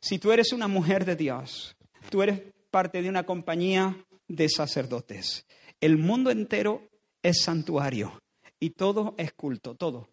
[0.00, 1.76] si tú eres una mujer de Dios,
[2.10, 3.96] tú eres parte de una compañía
[4.28, 5.46] de sacerdotes.
[5.80, 6.88] El mundo entero
[7.22, 8.20] es santuario
[8.60, 10.08] y todo es culto, todo,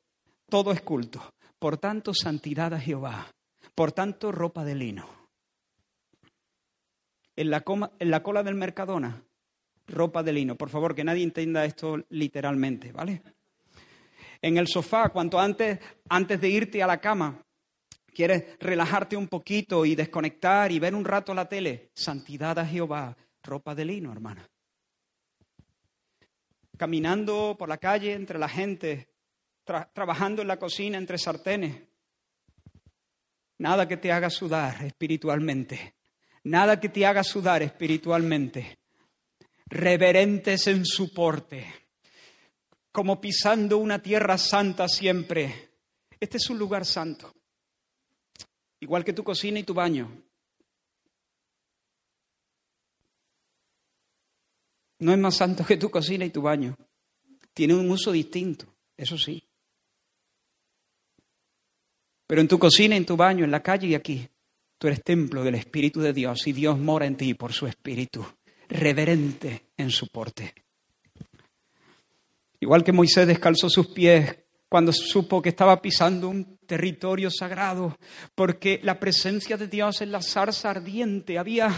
[0.49, 1.33] todo es culto.
[1.57, 3.33] Por tanto, santidad a Jehová.
[3.75, 5.18] Por tanto, ropa de lino
[7.39, 7.63] en la,
[7.99, 9.23] en la cola del Mercadona,
[9.87, 10.57] ropa de lino.
[10.57, 13.21] Por favor, que nadie entienda esto literalmente, ¿vale?
[14.41, 17.41] En el sofá, cuanto antes, antes de irte a la cama,
[18.13, 23.15] quieres relajarte un poquito y desconectar y ver un rato la tele, santidad a Jehová,
[23.41, 24.45] ropa de lino, hermana.
[26.77, 29.07] Caminando por la calle entre la gente,
[29.63, 31.87] trabajando en la cocina entre sartenes.
[33.59, 35.98] Nada que te haga sudar espiritualmente
[36.43, 38.79] nada que te haga sudar espiritualmente,
[39.67, 41.73] reverentes en su porte,
[42.91, 45.69] como pisando una tierra santa siempre.
[46.19, 47.33] Este es un lugar santo,
[48.79, 50.23] igual que tu cocina y tu baño.
[54.99, 56.75] No es más santo que tu cocina y tu baño.
[57.53, 59.41] Tiene un uso distinto, eso sí.
[62.27, 64.29] Pero en tu cocina, en tu baño, en la calle y aquí,
[64.79, 68.25] Tú eres templo del Espíritu de Dios y Dios mora en ti por su Espíritu,
[68.69, 70.53] reverente en su porte.
[72.61, 74.37] Igual que Moisés descalzó sus pies
[74.69, 77.97] cuando supo que estaba pisando un territorio sagrado,
[78.35, 81.69] porque la presencia de Dios en la zarza ardiente había,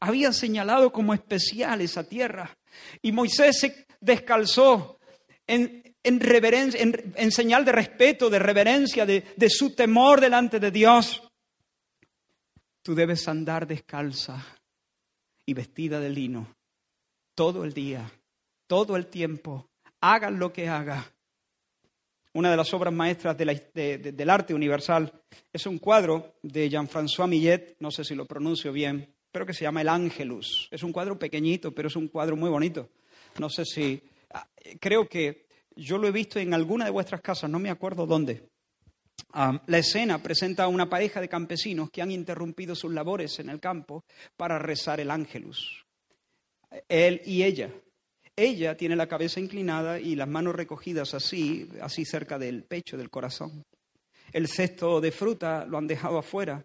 [0.00, 2.58] había señalado como especial esa tierra.
[3.02, 4.98] Y Moisés se descalzó
[5.46, 11.22] en, en, señal de respeto, de reverencia, de, de su temor delante de Dios.
[12.82, 14.44] Tú debes andar descalza
[15.46, 16.54] y vestida de lino
[17.34, 18.10] todo el día,
[18.66, 19.68] todo el tiempo,
[20.00, 21.12] hagan lo que haga.
[22.34, 25.12] Una de las obras maestras del arte universal
[25.52, 29.64] es un cuadro de Jean-François Millet, no sé si lo pronuncio bien, pero que se
[29.64, 30.68] llama El Ángelus.
[30.70, 32.90] Es un cuadro pequeñito, pero es un cuadro muy bonito.
[33.38, 34.48] No sé si, ah,
[34.80, 38.48] creo que yo lo he visto en alguna de vuestras casas, no me acuerdo dónde,
[39.34, 43.60] la escena presenta a una pareja de campesinos que han interrumpido sus labores en el
[43.60, 44.04] campo
[44.36, 45.84] para rezar el ángelus.
[46.88, 47.70] Él y ella.
[48.36, 53.10] Ella tiene la cabeza inclinada y las manos recogidas así, así cerca del pecho, del
[53.10, 53.64] corazón.
[54.32, 56.64] El cesto de fruta lo han dejado afuera.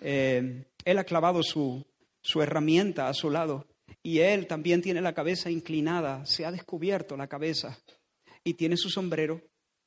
[0.00, 1.84] Eh, él ha clavado su,
[2.20, 3.66] su herramienta a su lado
[4.02, 7.78] y él también tiene la cabeza inclinada, se ha descubierto la cabeza
[8.44, 9.42] y tiene su sombrero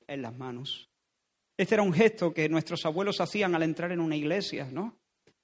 [0.08, 0.91] en las manos.
[1.62, 4.97] Este era un gesto que nuestros abuelos hacían al entrar en una iglesia, ¿no?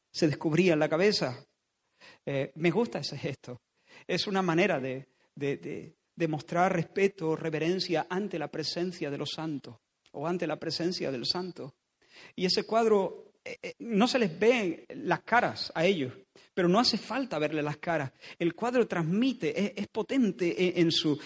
[0.09, 1.45] Se descubrían la cabeza.
[2.25, 3.61] Eh, me gusta ese gesto.
[4.07, 5.05] Es una manera de,
[6.27, 9.75] mostrar respeto, reverencia ante la presencia de los santos
[10.13, 11.75] o ante la presencia del santo.
[12.35, 16.15] Y ese cuadro, eh, eh, no se les ve las caras a ellos,
[16.51, 18.11] pero no hace falta verle las caras.
[18.39, 21.21] El cuadro transmite, es, potente en, su...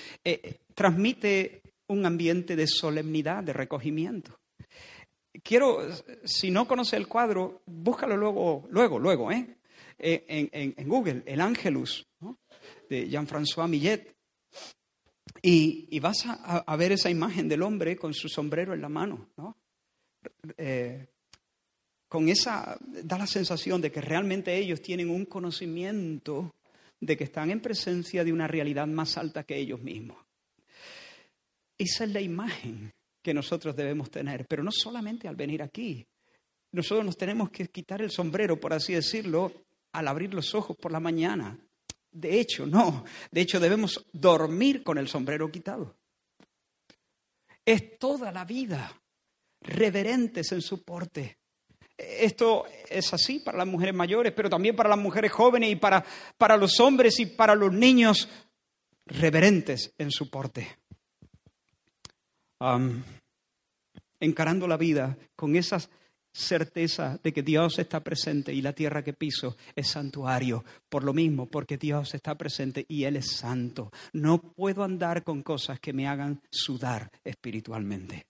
[0.75, 4.40] transmite un ambiente de solemnidad, de recogimiento.
[5.44, 5.80] Quiero,
[6.24, 9.58] si no conoce el cuadro, búscalo luego, luego, luego, ¿eh?
[9.98, 12.08] En, Google, el Ángelus,
[12.89, 14.15] de Jean-François Millet.
[15.41, 19.58] Y, vas a, ver esa imagen del hombre con su sombrero en la mano, ¿no?
[20.58, 21.08] Eh,
[22.08, 26.54] con esa, da la sensación de que realmente ellos tienen un conocimiento
[27.00, 30.17] de que están en presencia de una realidad más alta que ellos mismos.
[31.78, 32.91] Esa es la imagen
[33.22, 36.06] que nosotros debemos tener, pero no solamente al venir aquí.
[36.72, 39.52] Nosotros nos tenemos que quitar el sombrero, por así decirlo,
[39.92, 41.58] al abrir los ojos por la mañana.
[42.12, 43.04] De hecho, no.
[43.30, 45.98] De hecho, debemos dormir con el sombrero quitado.
[47.66, 49.00] Es toda la vida
[49.62, 51.38] reverentes en su porte.
[51.98, 56.04] Esto es así para las mujeres mayores, pero también para las mujeres jóvenes y para,
[56.38, 58.28] para los hombres y para los niños
[59.06, 60.81] reverentes en su porte
[64.19, 65.80] encarando la vida con esa
[66.34, 70.63] certeza de que Dios está presente y la tierra que piso es santuario.
[70.89, 73.91] Por lo mismo, porque Dios está presente y Él es santo.
[74.13, 78.28] No puedo andar con cosas que me hagan sudar espiritualmente.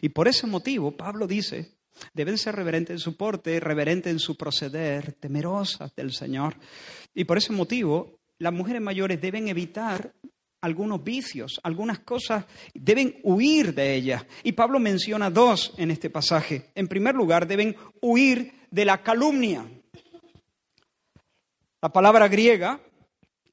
[0.00, 1.76] Y por ese motivo, Pablo dice,
[2.12, 6.56] deben ser reverentes en su porte, reverentes en su proceder, temerosas del Señor.
[7.14, 10.12] Y por ese motivo, las mujeres mayores deben evitar
[10.60, 14.26] algunos vicios, algunas cosas, deben huir de ellas.
[14.42, 16.70] Y Pablo menciona dos en este pasaje.
[16.74, 19.66] En primer lugar, deben huir de la calumnia.
[21.80, 22.80] La palabra griega,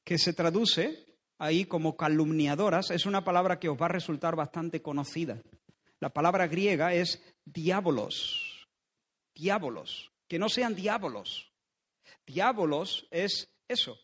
[0.02, 1.04] que se traduce
[1.38, 5.40] ahí como calumniadoras, es una palabra que os va a resultar bastante conocida.
[6.00, 8.66] La palabra griega es diábolos.
[9.34, 10.10] Diábolos.
[10.28, 11.52] Que no sean diábolos.
[12.26, 13.98] Diábolos es eso,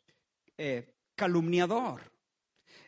[0.57, 2.10] eh, calumniador,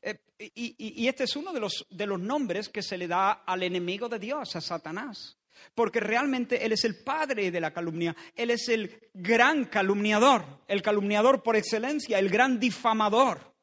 [0.02, 3.62] eh, y, este es uno de los, de los nombres que se le da al
[3.62, 5.38] enemigo de Dios, a Satanás.
[5.74, 10.82] Porque realmente Él es el padre de la calumnia, Él es el gran calumniador, el
[10.82, 13.54] calumniador por excelencia, el gran difamador.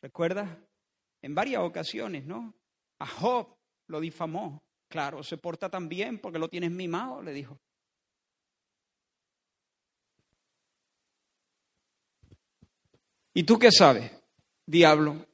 [0.00, 0.64] ¿Recuerda?
[1.22, 2.54] En varias ocasiones, ¿no?
[3.00, 3.56] A Job
[3.88, 4.62] lo difamó.
[4.88, 7.60] Claro, se porta tan bien porque lo tienes mimado, le dijo.
[13.34, 14.19] ¿Y tú qué sabes?
[14.70, 15.26] Diablo.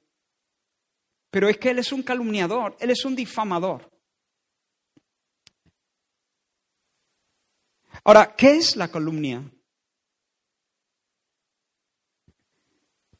[1.31, 3.91] Pero es que él es un calumniador, él es un difamador.
[8.05, 9.43] Ahora, ¿qué es la calumnia?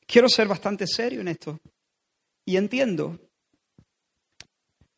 [0.07, 1.59] Quiero ser bastante serio en esto.
[2.45, 3.19] Y entiendo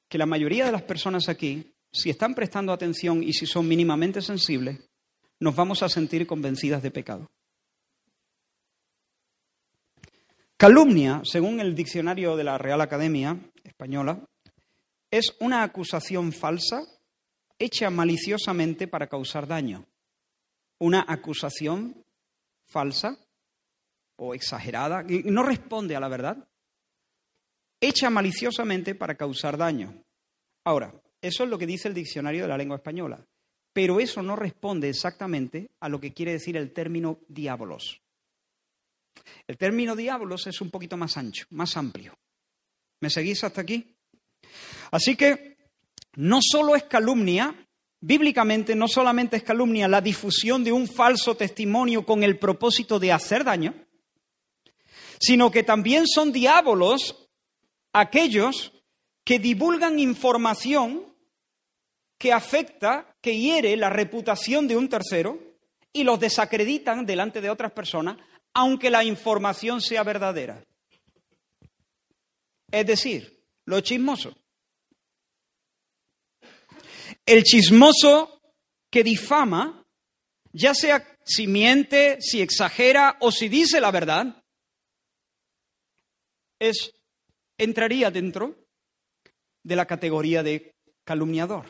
[0.09, 4.21] que la mayoría de las personas aquí, si están prestando atención y si son mínimamente
[4.21, 4.79] sensibles,
[5.41, 7.31] nos vamos a sentir convencidas de pecado.
[10.59, 14.27] Calumnia, según el diccionario de la Real Academia Española,
[15.09, 16.83] es una acusación falsa
[17.61, 19.87] hecha maliciosamente para causar daño.
[20.81, 22.05] Una acusación
[22.66, 23.16] falsa
[24.16, 26.49] o exagerada, que no responde a la verdad,
[27.81, 30.03] hecha maliciosamente para causar daño.
[30.64, 30.92] Ahora,
[31.23, 33.25] eso es lo que dice el diccionario de la lengua española,
[33.73, 38.03] pero eso no responde exactamente a lo que quiere decir el término diabolos.
[39.47, 42.19] El término diablos es un poquito más ancho, más amplio.
[43.01, 43.97] ¿Me seguís hasta aquí?
[44.91, 45.57] Así que
[46.15, 47.55] no solo es calumnia,
[48.01, 53.13] bíblicamente no solamente es calumnia la difusión de un falso testimonio con el propósito de
[53.13, 53.75] hacer daño,
[55.21, 57.29] sino que también son diablos
[57.93, 58.73] aquellos
[59.25, 61.15] que divulgan información
[62.19, 65.39] que afecta, que hiere la reputación de un tercero
[65.93, 68.17] y los desacreditan delante de otras personas
[68.59, 70.64] aunque la información sea verdadera.
[72.72, 74.37] Es decir, lo chismoso.
[77.24, 78.41] El chismoso
[78.91, 79.87] que difama,
[80.53, 84.43] ya sea si miente, si exagera o si dice la verdad,
[86.59, 86.93] es,
[87.59, 88.66] entraría dentro
[89.62, 90.74] de la categoría de
[91.05, 91.64] calumniador.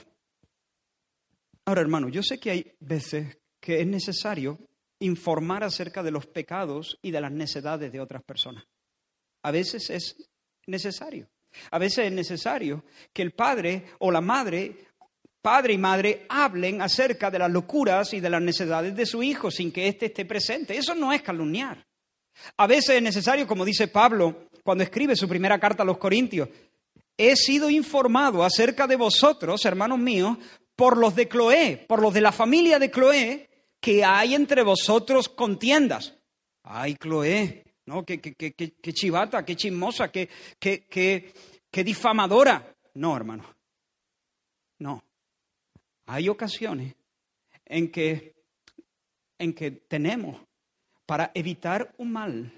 [1.67, 4.59] Ahora, hermano, yo sé que hay veces que es necesario
[5.01, 8.65] informar acerca de los pecados y de las necedades de otras personas.
[9.43, 10.17] A veces es
[10.67, 11.29] necesario.
[11.71, 14.87] A veces es necesario que el padre o la madre,
[15.41, 19.51] padre y madre, hablen acerca de las locuras y de las necedades de su hijo
[19.51, 20.77] sin que éste esté presente.
[20.77, 21.87] Eso no es calumniar.
[22.57, 26.49] A veces es necesario, como dice Pablo cuando escribe su primera carta a los Corintios,
[27.17, 30.37] he sido informado acerca de vosotros, hermanos míos,
[30.77, 33.49] por los de Cloé, por los de la familia de Cloé,
[33.81, 36.15] que hay entre vosotros contiendas.
[36.63, 38.05] Ay, Cloé, ¿no?
[38.05, 40.87] Qué, qué, chivata, qué chismosa, qué, qué,
[41.71, 42.75] qué difamadora.
[42.95, 43.45] No, hermano.
[44.79, 45.03] No.
[46.07, 46.95] Hay ocasiones
[47.65, 48.35] en que,
[49.39, 50.41] en que tenemos
[51.07, 52.53] para evitar un mal,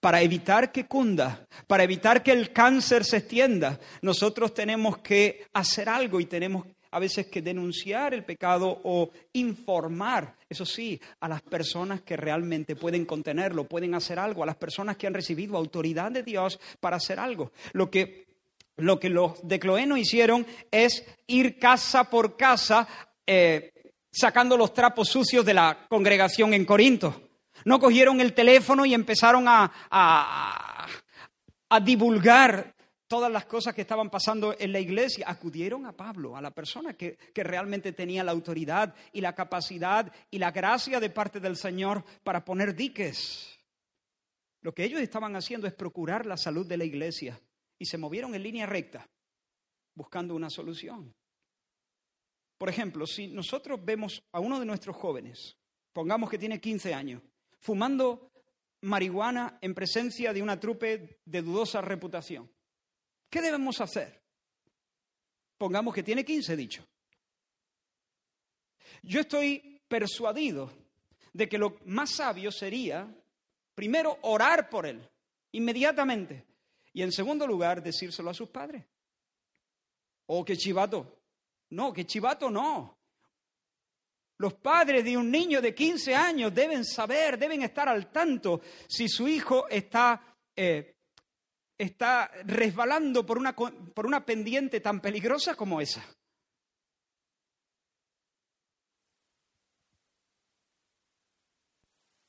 [0.00, 5.88] para evitar que cunda, para evitar que el cáncer se extienda, nosotros tenemos que hacer
[5.88, 6.66] algo y tenemos
[6.96, 12.74] a veces que denunciar el pecado o informar, eso sí, a las personas que realmente
[12.74, 16.96] pueden contenerlo, pueden hacer algo, a las personas que han recibido autoridad de Dios para
[16.96, 17.52] hacer algo.
[17.74, 18.28] Lo que,
[18.78, 22.88] lo que los de Cloeno hicieron es ir casa por casa
[23.26, 23.74] eh,
[24.10, 27.28] sacando los trapos sucios de la congregación en Corinto.
[27.66, 29.70] No cogieron el teléfono y empezaron a,
[31.68, 32.75] a divulgar
[33.06, 36.94] todas las cosas que estaban pasando en la iglesia, acudieron a Pablo, a la persona
[36.94, 42.04] que, realmente tenía la autoridad y la capacidad y la gracia de parte del Señor
[42.24, 43.58] para poner diques.
[44.62, 47.40] Lo que ellos estaban haciendo es procurar la salud de la iglesia
[47.78, 49.08] y se movieron en línea recta
[49.94, 51.14] buscando una solución.
[52.58, 55.56] Por ejemplo, si nosotros vemos a uno de nuestros jóvenes,
[55.92, 57.22] pongamos que tiene 15 años,
[57.60, 58.30] fumando
[58.82, 62.50] marihuana en presencia de una trupe de dudosa reputación,
[63.30, 64.20] ¿Qué debemos hacer?
[65.58, 66.86] Pongamos que tiene 15 dicho.
[69.02, 70.70] Yo estoy persuadido
[71.32, 73.08] de que lo más sabio sería,
[73.74, 75.08] primero, orar por él,
[75.52, 76.44] inmediatamente,
[76.92, 78.84] y en segundo lugar, decírselo a sus padres.
[80.26, 81.20] Oh, qué chivato.
[81.70, 82.96] No, qué chivato no.
[84.38, 89.08] Los padres de un niño de 15 años deben saber, deben estar al tanto si
[89.08, 90.95] su hijo está eh,
[91.78, 96.04] está resbalando por una, por una pendiente tan peligrosa como esa.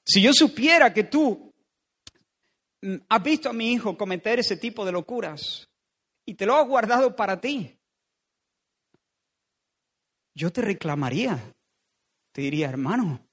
[0.06, 1.54] Si yo supiera que tú
[2.82, 5.70] mm, has visto a mi hijo cometer ese tipo de locuras
[6.26, 7.78] y te lo has guardado para ti,
[10.34, 11.54] yo te reclamaría.
[12.32, 13.28] Te diría, hermano,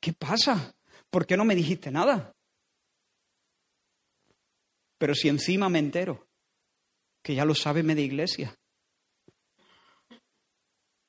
[0.00, 0.74] ¿qué pasa?
[1.08, 2.34] ¿Por qué no me dijiste nada?
[5.00, 6.28] Pero si encima me entero
[7.22, 8.54] que ya lo sabe media iglesia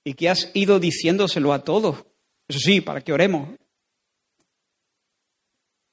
[0.06, 2.06] y que has ido diciéndoselo a todos,
[2.48, 3.50] eso sí, para que oremos,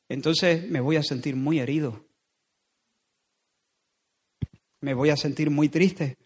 [0.09, 2.07] entonces me voy a sentir muy herido.
[4.81, 6.17] Me voy a sentir muy triste.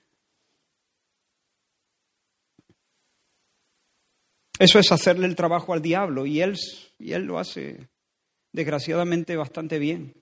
[4.59, 6.55] Eso es hacerle el trabajo al diablo y él,
[6.99, 7.89] y él lo hace
[8.53, 10.22] desgraciadamente bastante bien.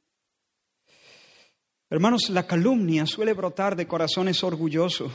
[1.93, 5.11] Hermanos, la calumnia suele brotar de corazones orgullosos,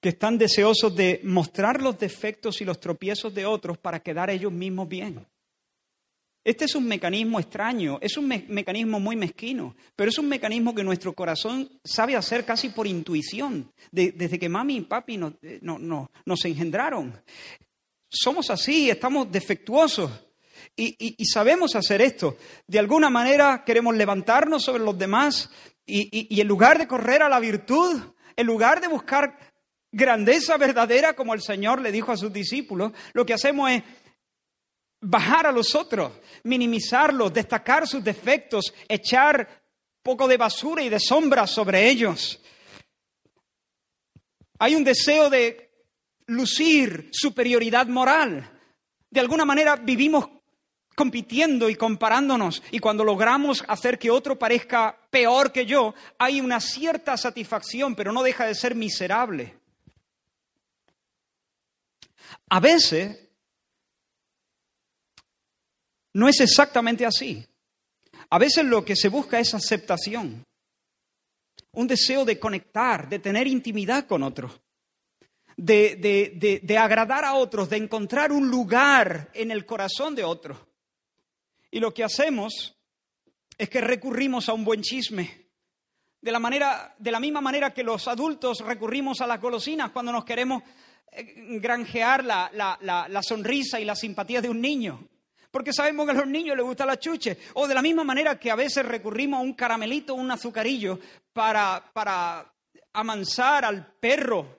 [0.00, 4.50] que están deseosos de mostrar los defectos y los tropiezos de otros para quedar ellos
[4.52, 5.24] mismos bien.
[6.42, 10.82] Este es un mecanismo extraño, es un mecanismo muy mezquino, pero es un mecanismo que
[10.82, 17.14] nuestro corazón sabe hacer casi por intuición, desde que mami y papi eh, nos engendraron.
[18.08, 20.10] Somos así, estamos defectuosos.
[20.76, 22.36] Y, sabemos hacer esto.
[22.66, 25.50] De alguna manera queremos levantarnos sobre los demás
[25.86, 28.00] y, en lugar de correr a la virtud,
[28.36, 29.38] en lugar de buscar
[29.90, 33.82] grandeza verdadera como el Señor le dijo a sus discípulos, lo que hacemos es
[35.00, 36.12] bajar a los otros,
[36.44, 39.48] minimizarlos, destacar sus defectos, echar
[40.02, 42.40] poco de basura y de sombra sobre ellos.
[44.58, 45.68] Hay un deseo de
[46.26, 48.50] lucir superioridad moral.
[49.10, 50.28] De alguna manera vivimos
[50.98, 56.60] compitiendo y comparándonos y cuando logramos hacer que otro parezca peor que yo, hay una
[56.60, 59.54] cierta satisfacción, pero no deja de ser miserable.
[62.48, 63.16] A veces
[66.14, 67.46] no es exactamente así.
[68.28, 70.44] A veces lo que se busca es aceptación,
[71.74, 74.60] un deseo de conectar, de tener intimidad con otros.
[75.56, 80.67] De, de, de, agradar a otros, de encontrar un lugar en el corazón de otros.
[81.70, 82.76] Y lo que hacemos
[83.56, 85.48] es que recurrimos a un buen chisme.
[86.20, 90.10] De la, manera, de la misma manera que los adultos recurrimos a las golosinas cuando
[90.10, 90.62] nos queremos
[91.12, 95.06] eh, granjear la, la, sonrisa y la simpatía de un niño.
[95.50, 97.38] Porque sabemos que a los niños les gusta la chuche.
[97.54, 100.98] O de la misma manera que a veces recurrimos a un caramelito un azucarillo
[101.32, 102.52] para, para
[102.92, 104.57] amansar al perro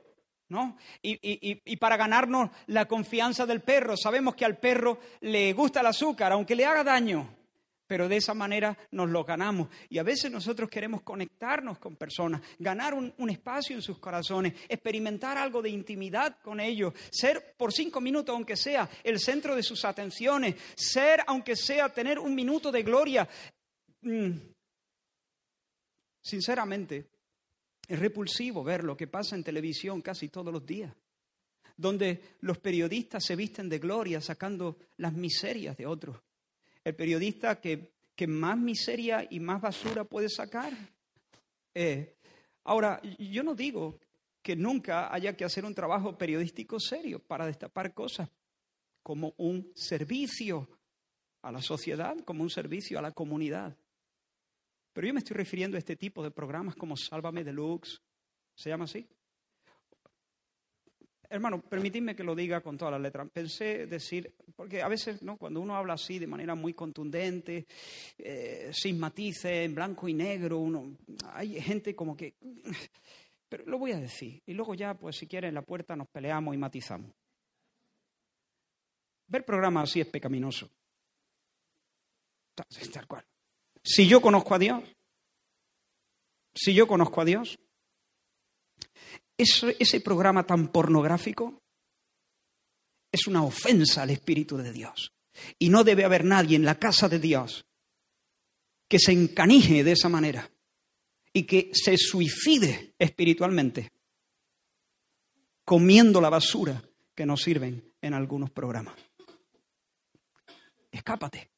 [0.49, 0.77] ¿no?
[1.01, 3.95] Y, para ganarnos la confianza del perro.
[3.95, 7.35] Sabemos que al perro le gusta el azúcar, aunque le haga daño,
[7.87, 9.69] pero de esa manera nos lo ganamos.
[9.89, 14.53] Y a veces nosotros queremos conectarnos con personas, ganar un, un espacio en sus corazones,
[14.67, 19.63] experimentar algo de intimidad con ellos, ser por cinco minutos, aunque sea, el centro de
[19.63, 23.27] sus atenciones, ser, aunque sea, tener un minuto de gloria.
[24.01, 24.31] Mm.
[26.21, 27.07] Sinceramente,
[27.89, 30.95] Es repulsivo ver lo que pasa en televisión casi todos los días,
[31.75, 36.15] donde los periodistas se visten de gloria sacando las miserias de otros.
[36.83, 37.93] El periodista que,
[38.27, 40.71] más miseria y más basura puede sacar.
[41.73, 42.15] Eh,
[42.65, 43.99] ahora, yo no digo
[44.43, 48.29] que nunca haya que hacer un trabajo periodístico serio para destapar cosas
[49.01, 50.69] como un servicio
[51.41, 53.75] a la sociedad, como un servicio a la comunidad.
[54.99, 58.01] Pero yo me estoy refiriendo a este tipo de programas como Sálvame Deluxe,
[58.53, 59.07] ¿se llama así?
[61.29, 63.29] Hermano, permitidme que lo diga con todas las letras.
[63.31, 65.37] Pensé decir, porque a veces, ¿no?
[65.37, 67.65] Cuando uno habla así de manera muy contundente,
[68.17, 70.97] eh, sin matices, en blanco y negro, uno,
[71.31, 72.35] hay gente como que.
[73.47, 74.43] Pero lo voy a decir.
[74.45, 77.09] Y luego ya, pues si quieren, en la puerta nos peleamos y matizamos.
[79.27, 80.69] Ver programas así es pecaminoso.
[82.91, 83.23] Tal cual.
[83.83, 84.83] Si yo conozco a Dios,
[86.53, 87.59] si yo conozco a Dios,
[89.37, 91.61] ese, programa tan pornográfico
[93.11, 95.13] es una ofensa al Espíritu de Dios.
[95.57, 97.65] Y no debe haber nadie en la casa de Dios
[98.89, 100.51] que se encanije de esa manera
[101.31, 103.91] y que se suicide espiritualmente
[105.63, 106.83] comiendo la basura
[107.15, 108.95] que nos sirven en algunos programas.
[110.91, 111.49] Escápate.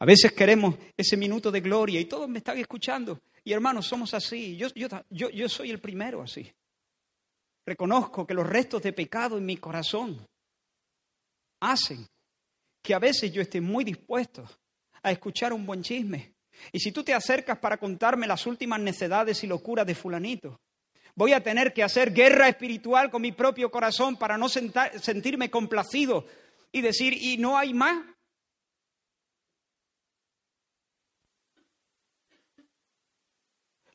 [0.00, 3.20] A veces queremos ese minuto de gloria y todos me están escuchando.
[3.42, 4.56] Y hermanos, somos así.
[4.56, 6.50] Yo, yo, yo, soy el primero así.
[7.66, 10.24] Reconozco que los restos de pecado en mi corazón
[11.60, 12.06] hacen
[12.82, 14.48] que a veces yo esté muy dispuesto
[15.02, 16.34] a escuchar un buen chisme.
[16.72, 20.60] Y si tú te acercas para contarme las últimas necedades y locuras de fulanito,
[21.14, 26.24] voy a tener que hacer guerra espiritual con mi propio corazón para no sentirme complacido
[26.70, 28.04] y decir, ¿y no hay más?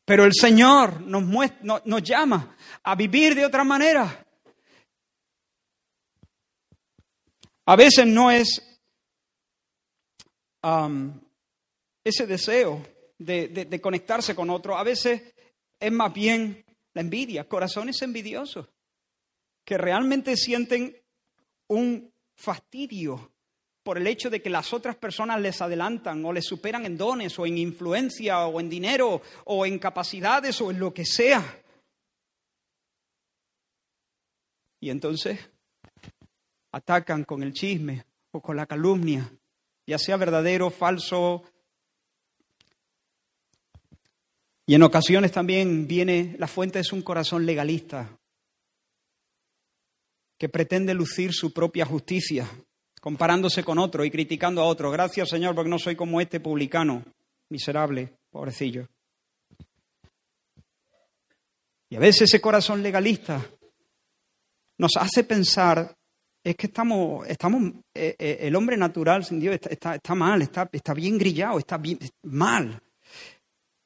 [0.06, 1.24] Pero el Señor nos,
[1.86, 4.26] nos llama a vivir de otra manera.
[7.66, 8.62] A veces no es
[12.04, 12.86] ese deseo
[13.18, 15.34] de, conectarse con otro, a veces
[15.80, 18.70] es más bien la envidia, corazones envidiosos,
[19.66, 20.96] que realmente sienten
[21.68, 23.33] un fastidio
[23.84, 27.38] por el hecho de que las otras personas les adelantan o les superan en dones
[27.38, 31.62] o en influencia o en dinero o en capacidades o en lo que sea.
[34.80, 35.38] Y entonces
[36.72, 39.30] atacan con el chisme o con la calumnia,
[39.86, 41.44] ya sea verdadero, falso.
[44.66, 48.18] Y en ocasiones también viene, la fuente es un corazón legalista
[50.38, 52.50] que pretende lucir su propia justicia
[53.04, 54.90] comparándose con otro y criticando a otro.
[54.90, 57.04] Gracias, Señor, porque no soy como este publicano,
[57.50, 58.88] miserable, pobrecillo.
[61.90, 63.46] Y a veces ese corazón legalista
[64.78, 65.94] nos hace pensar,
[66.42, 70.70] es que estamos, estamos eh, eh, el hombre natural sin Dios está, está, mal, está,
[70.72, 72.82] está bien grillado, está bien, mal,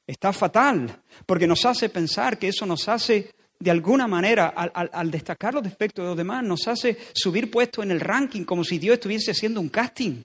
[0.06, 5.54] está fatal, porque nos hace pensar que eso nos hace de alguna manera, al, destacar
[5.54, 8.96] los defectos de los demás, nos hace subir puesto en el ranking como si Dios
[8.96, 10.22] estuviese haciendo un casting.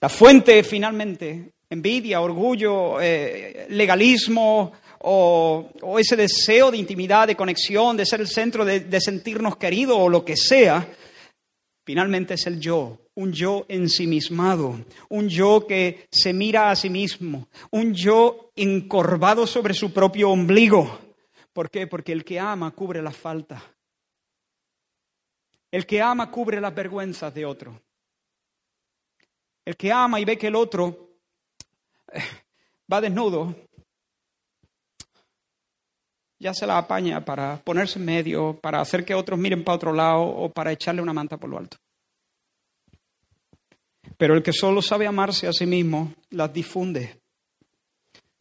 [0.00, 8.06] La fuente, finalmente, envidia, orgullo, eh, legalismo o, ese deseo de intimidad, de conexión, de
[8.06, 10.86] ser el centro, de, de sentirnos queridos o lo que sea,
[11.84, 17.48] finalmente es el yo, un yo ensimismado, un yo que se mira a sí mismo,
[17.70, 20.98] un yo encorvado sobre su propio ombligo.
[21.52, 21.86] ¿Por qué?
[21.86, 23.62] Porque el que ama cubre la falta.
[25.70, 27.80] El que ama cubre las vergüenzas de otro.
[29.64, 31.16] El que ama y ve que el otro
[32.12, 32.20] eh,
[32.92, 33.54] va desnudo,
[36.38, 39.92] ya se la apaña para ponerse en medio, para hacer que otros miren para otro
[39.92, 41.78] lado o para echarle una manta por lo alto.
[44.16, 47.20] Pero el que solo sabe amarse a sí mismo, las difunde.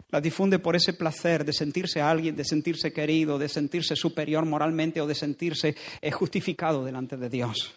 [0.09, 5.01] Las difunde por ese placer de sentirse alguien, de sentirse querido, de sentirse superior moralmente
[5.01, 7.73] o de sentirse eh, justificado delante de Dios.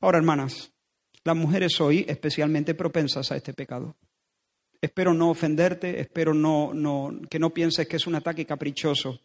[0.00, 0.72] Ahora, hermanas,
[1.22, 3.94] las mujeres hoy especialmente propensas a este pecado.
[4.80, 9.20] Espero no ofenderte, espero no, que no pienses que es un ataque caprichoso.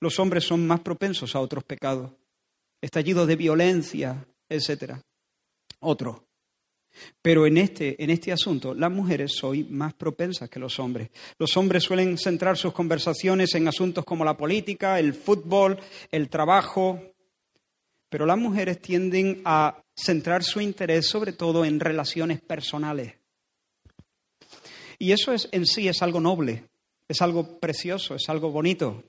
[0.00, 2.12] Los hombres son más propensos a otros pecados,
[2.80, 4.96] estallidos de violencia, etc.
[5.80, 6.27] Otro,
[7.20, 11.10] pero en este, en este asunto, las mujeres son más propensas que los hombres.
[11.38, 15.78] Los hombres suelen centrar sus conversaciones en asuntos como la política, el fútbol,
[16.10, 17.00] el trabajo.
[18.08, 23.14] Pero las mujeres tienden a centrar su interés sobre todo en relaciones personales.
[24.98, 26.64] Y eso es, en sí es algo noble,
[27.06, 29.04] es algo precioso, es algo bonito.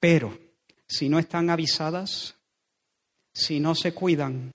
[0.00, 0.38] Pero
[0.86, 2.34] si no están avisadas,
[3.32, 4.52] si no se cuidan,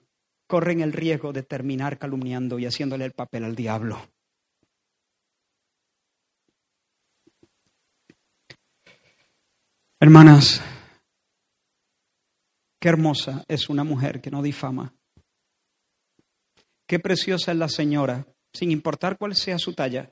[0.48, 4.00] corren el riesgo de terminar calumniando y haciéndole el papel al diablo.
[10.00, 10.62] Hermanas,
[12.80, 14.94] qué hermosa es una mujer que no difama.
[16.86, 20.12] Qué preciosa es la señora, sin importar cuál sea su talla,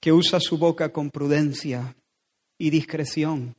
[0.00, 1.96] que usa su boca con prudencia
[2.58, 3.56] y discreción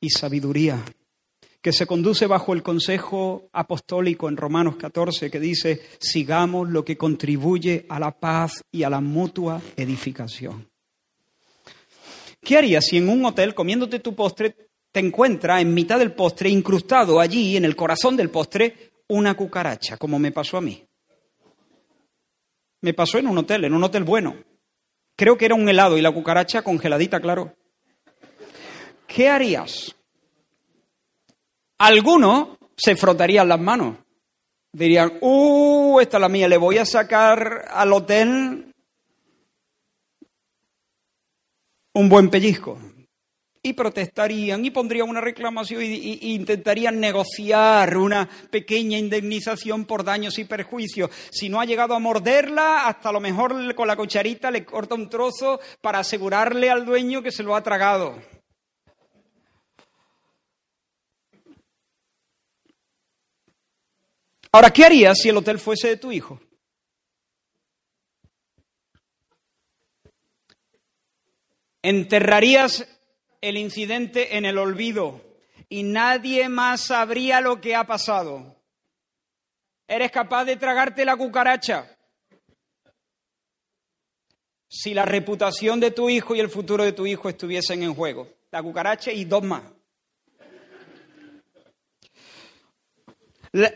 [0.00, 0.84] y sabiduría,
[1.62, 6.96] que se conduce bajo el consejo apostólico en Romanos 14 que dice, sigamos lo que
[6.96, 10.68] contribuye a la paz y a la mutua edificación.
[12.40, 14.56] ¿Qué harías si en un hotel, comiéndote tu postre,
[14.90, 19.98] te encuentra en mitad del postre, incrustado allí, en el corazón del postre, una cucaracha,
[19.98, 20.82] como me pasó a mí?
[22.80, 24.36] Me pasó en un hotel, en un hotel bueno.
[25.14, 27.54] Creo que era un helado y la cucaracha congeladita, claro.
[29.06, 29.94] ¿Qué harías?
[31.80, 33.96] Algunos se frotarían las manos.
[34.70, 38.70] Dirían, uh, esta es la mía, le voy a sacar al hotel
[41.94, 42.78] un buen pellizco.
[43.62, 50.44] Y protestarían y pondrían una reclamación y, intentarían negociar una pequeña indemnización por daños y
[50.44, 51.10] perjuicios.
[51.30, 54.94] Si no ha llegado a morderla, hasta a lo mejor con la cucharita le corta
[54.94, 58.16] un trozo para asegurarle al dueño que se lo ha tragado.
[64.52, 66.40] Ahora, ¿qué harías si el hotel fuese de tu hijo?
[71.82, 72.86] Enterrarías
[73.40, 75.22] el incidente en el olvido
[75.68, 78.56] y nadie más sabría lo que ha pasado.
[79.86, 81.96] Eres capaz de tragarte la cucaracha.
[84.68, 88.28] Si la reputación de tu hijo y el futuro de tu hijo estuviesen en juego.
[88.50, 89.62] La cucaracha y dos más.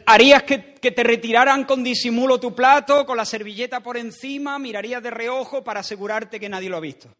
[0.06, 4.58] ¿Harías que, te retiraran con disimulo tu plato, con la servilleta por encima?
[4.58, 7.12] ¿Mirarías de reojo para asegurarte que nadie lo ha visto?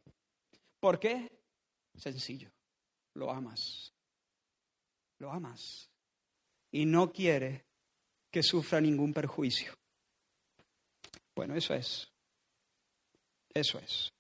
[0.79, 1.29] ¿Por qué?
[1.97, 2.51] Sencillo,
[3.15, 3.93] lo amas.
[5.19, 5.91] Lo amas.
[6.71, 7.65] Y no quiere
[8.31, 9.73] que sufra ningún perjuicio.
[11.35, 12.09] Bueno, eso es.
[13.53, 14.13] Eso es.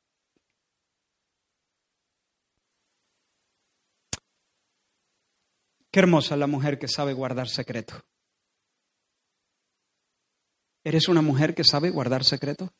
[5.93, 8.05] Qué hermosa es la mujer que sabe guardar secreto.
[10.85, 12.71] ¿Eres una mujer que sabe guardar secreto?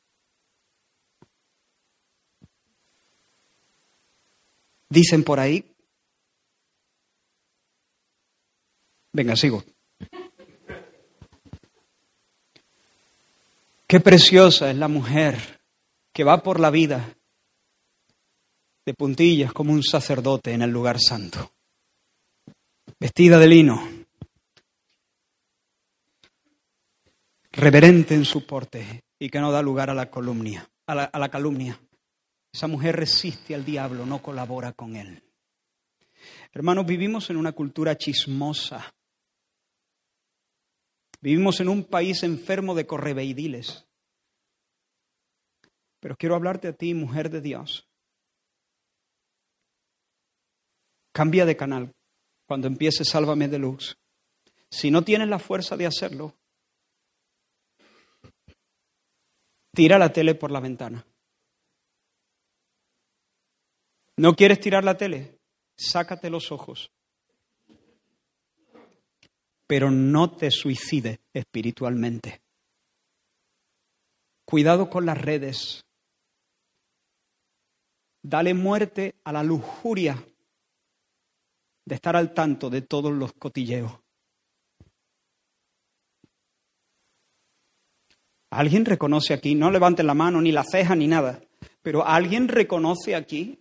[4.91, 5.75] Dicen por ahí.
[9.13, 9.65] Venga, sigo.
[13.87, 15.61] Qué preciosa es la mujer
[16.13, 17.17] que va por la vida
[18.85, 21.53] de puntillas como un sacerdote en el lugar santo,
[22.99, 23.89] vestida de lino,
[27.57, 31.19] reverente en su porte y que no da lugar a la, columnia, a la, a
[31.19, 31.79] la calumnia.
[32.53, 35.23] Esa mujer resiste al diablo, no colabora con él.
[36.53, 38.95] Hermanos, vivimos en una cultura chismosa.
[41.21, 43.87] Vivimos en un país enfermo de correveidiles.
[46.01, 47.89] Pero quiero hablarte a ti, mujer de Dios.
[51.13, 51.95] Cambia de canal
[52.47, 53.97] cuando empieces Sálvame de Luz.
[54.71, 56.35] Si no tienes la fuerza de hacerlo,
[59.75, 61.05] tira la tele por la ventana.
[64.17, 65.39] ¿No quieres tirar la tele?
[65.77, 66.91] Sácate los ojos.
[69.67, 72.43] Pero no te suicides espiritualmente.
[74.45, 75.85] Cuidado con las redes.
[78.23, 80.25] Dale muerte a la lujuria
[81.85, 84.04] de estar al tanto de todos los cotilleos.
[88.55, 89.55] ¿Alguien reconoce aquí?
[89.55, 91.41] No levanten la mano, ni la ceja, ni nada.
[91.83, 93.59] Pero ¿alguien reconoce aquí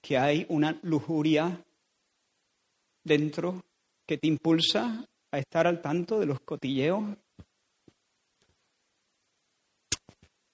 [0.00, 1.64] que hay una lujuria
[3.04, 3.62] dentro
[4.06, 7.04] que te impulsa a estar al tanto de los cotilleos.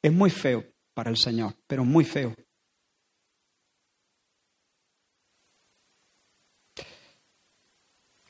[0.02, 2.34] Es muy feo para el Señor, pero muy feo.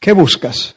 [0.01, 0.77] ¿Qué buscas?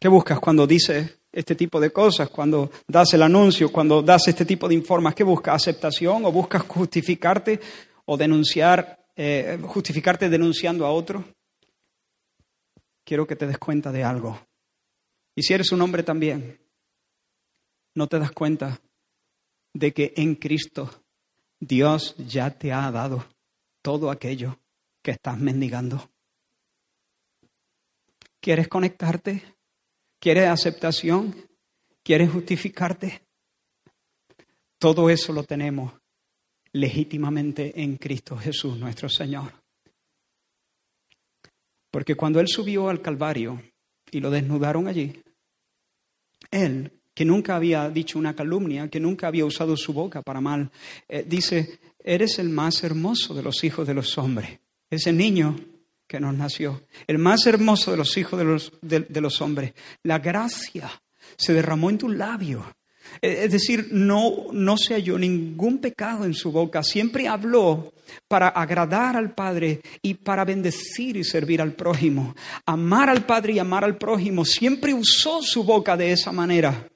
[0.00, 4.44] ¿Qué buscas cuando dices este tipo de cosas, cuando das el anuncio, cuando das este
[4.44, 5.14] tipo de informes?
[5.14, 5.54] ¿Qué buscas?
[5.56, 7.58] ¿Aceptación o buscas justificarte
[8.04, 11.24] o denunciar eh, justificarte denunciando a otro.
[13.04, 14.40] quiero que te des cuenta de algo.
[15.34, 16.58] Y si eres un hombre también,
[17.94, 18.80] no te das cuenta
[19.74, 21.04] de que en Cristo
[21.60, 23.26] Dios ya te ha dado
[23.82, 24.58] todo aquello
[25.02, 26.10] que estás mendigando.
[28.40, 29.51] ¿Quieres conectarte?
[30.22, 31.34] ¿Quieres aceptación?
[32.04, 33.22] ¿Quieres justificarte?
[34.78, 35.92] Todo eso lo tenemos
[36.74, 39.52] legítimamente en Cristo Jesús, nuestro Señor.
[41.90, 43.60] Porque cuando Él subió al Calvario
[44.12, 45.20] y lo desnudaron allí,
[46.52, 50.70] Él, que nunca había dicho una calumnia, que nunca había usado su boca para mal,
[51.08, 54.60] eh, dice, eres el más hermoso de los hijos de los hombres.
[54.88, 55.56] Ese niño
[56.12, 59.72] que nos nació, el más hermoso de los hijos de los, de los hombres.
[60.02, 60.90] La gracia
[61.36, 62.64] se derramó en tus labios
[63.20, 66.82] es decir, no, no se halló ningún pecado en su boca.
[66.82, 67.92] Siempre habló
[68.28, 72.34] para agradar al Padre y para bendecir y servir al prójimo.
[72.64, 74.44] Amar al Padre y amar al prójimo.
[74.44, 76.88] Siempre usó su boca de esa manera.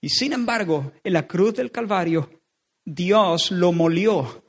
[0.00, 2.30] Y sin embargo, en la cruz del Calvario,
[2.84, 4.44] Dios lo molió.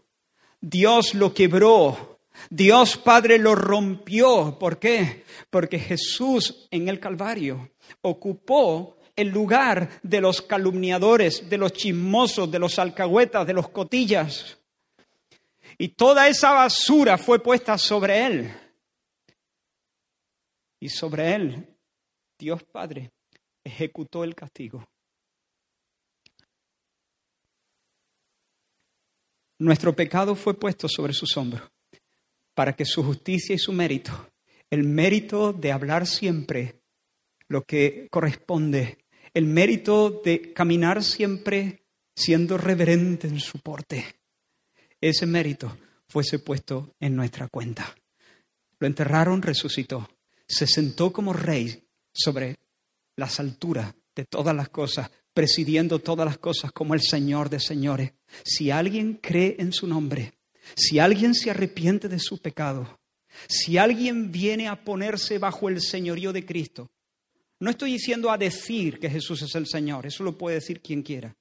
[0.61, 2.14] Dios lo quebró.
[2.49, 4.57] Dios Padre lo rompió.
[4.59, 5.25] ¿Por qué?
[5.49, 7.71] Porque Jesús en el Calvario
[8.01, 14.57] ocupó el lugar de los calumniadores, de los chismosos, de los alcahuetas, de los cotillas.
[15.77, 18.53] Y toda esa basura fue puesta sobre él.
[20.79, 21.67] Y sobre él,
[22.37, 23.11] Dios Padre
[23.63, 24.87] ejecutó el castigo.
[29.57, 31.74] Nuestro pecado fue puesto sobre sus hombros
[32.55, 34.31] para que su justicia y su mérito,
[34.71, 36.81] el mérito de hablar siempre
[37.47, 41.83] lo que corresponde el mérito de caminar siempre
[42.15, 44.15] siendo reverente en su porte.
[45.01, 45.77] Ese mérito
[46.07, 47.93] fuese puesto en nuestra cuenta.
[48.79, 50.09] Lo enterraron, resucitó.
[50.47, 51.83] Se sentó como rey
[52.13, 52.55] sobre
[53.17, 58.13] las alturas de todas las cosas, presidiendo todas las cosas como el Señor de señores.
[58.45, 60.31] Si alguien cree en su nombre,
[60.75, 62.99] si alguien se arrepiente de su pecado,
[63.47, 66.89] si alguien viene a ponerse bajo el señorío de Cristo,
[67.59, 71.03] no estoy diciendo a decir que Jesús es el Señor, eso lo puede decir quien
[71.03, 71.35] quiera,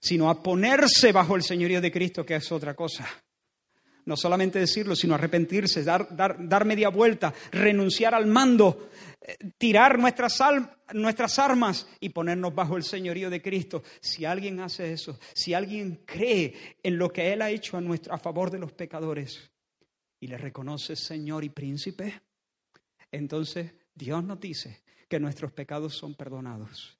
[0.00, 3.08] sino a ponerse bajo el señorío de Cristo, que es otra cosa.
[4.08, 8.88] No solamente decirlo, sino arrepentirse, dar, dar, media vuelta, renunciar al mando,
[9.20, 10.42] eh, tirar nuestras,
[10.94, 13.82] nuestras armas y ponernos bajo el señorío de Cristo.
[14.00, 18.14] Si alguien hace eso, si alguien cree en lo que Él ha hecho a, nuestro,
[18.14, 19.50] a favor de los pecadores
[20.18, 22.22] y le reconoce Señor y príncipe,
[23.12, 26.97] entonces Dios nos dice que nuestros pecados son perdonados.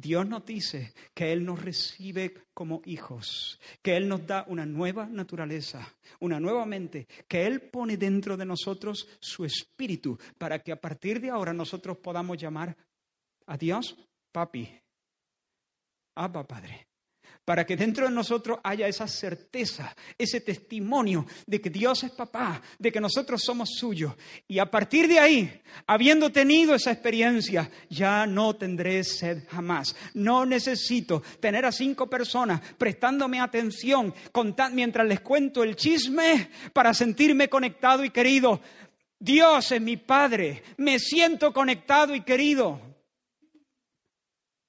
[0.00, 5.06] Dios nos dice que Él nos recibe como hijos, que Él nos da una nueva
[5.06, 10.80] naturaleza, una nueva mente, que Él pone dentro de nosotros su espíritu para que a
[10.80, 12.76] partir de ahora nosotros podamos llamar
[13.46, 13.96] a Dios
[14.30, 14.68] papi,
[16.14, 16.87] Abba Padre
[17.48, 22.60] para que dentro de nosotros haya esa certeza, ese testimonio de que Dios es papá,
[22.78, 24.12] de que nosotros somos suyos.
[24.46, 29.96] Y a partir de ahí, habiendo tenido esa experiencia, ya no tendré sed jamás.
[30.12, 34.12] No necesito tener a cinco personas prestándome atención
[34.72, 38.60] mientras les cuento el chisme para sentirme conectado y querido.
[39.18, 42.87] Dios es mi Padre, me siento conectado y querido.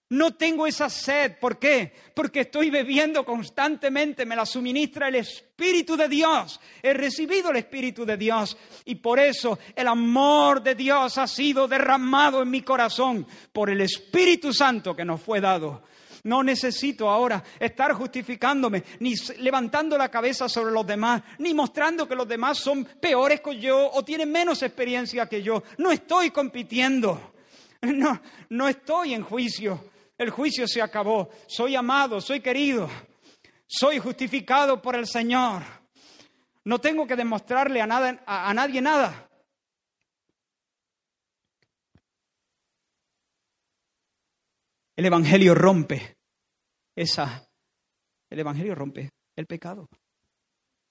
[0.09, 1.37] No tengo esa sed.
[1.39, 1.93] ¿Por qué?
[2.15, 6.59] Porque estoy bebiendo constantemente, me la suministra el Espíritu de Dios.
[6.81, 11.67] He recibido el Espíritu de Dios y por eso el amor de Dios ha sido
[11.67, 15.83] derramado en mi corazón por el Espíritu Santo que nos fue dado.
[16.23, 22.15] No necesito ahora estar justificándome, ni levantando la cabeza sobre los demás, ni mostrando que
[22.15, 25.63] los demás son peores que yo o tienen menos experiencia que yo.
[25.77, 27.33] No estoy compitiendo.
[27.81, 29.81] No, no estoy en juicio.
[30.19, 31.29] El juicio se acabó.
[31.47, 32.89] Soy amado, soy querido,
[33.65, 35.63] soy justificado por el Señor.
[36.65, 39.29] No tengo que demostrarle a, nada, a, nadie nada.
[44.97, 46.17] El Evangelio rompe
[46.93, 47.49] esa.
[48.29, 49.87] El Evangelio rompe el pecado,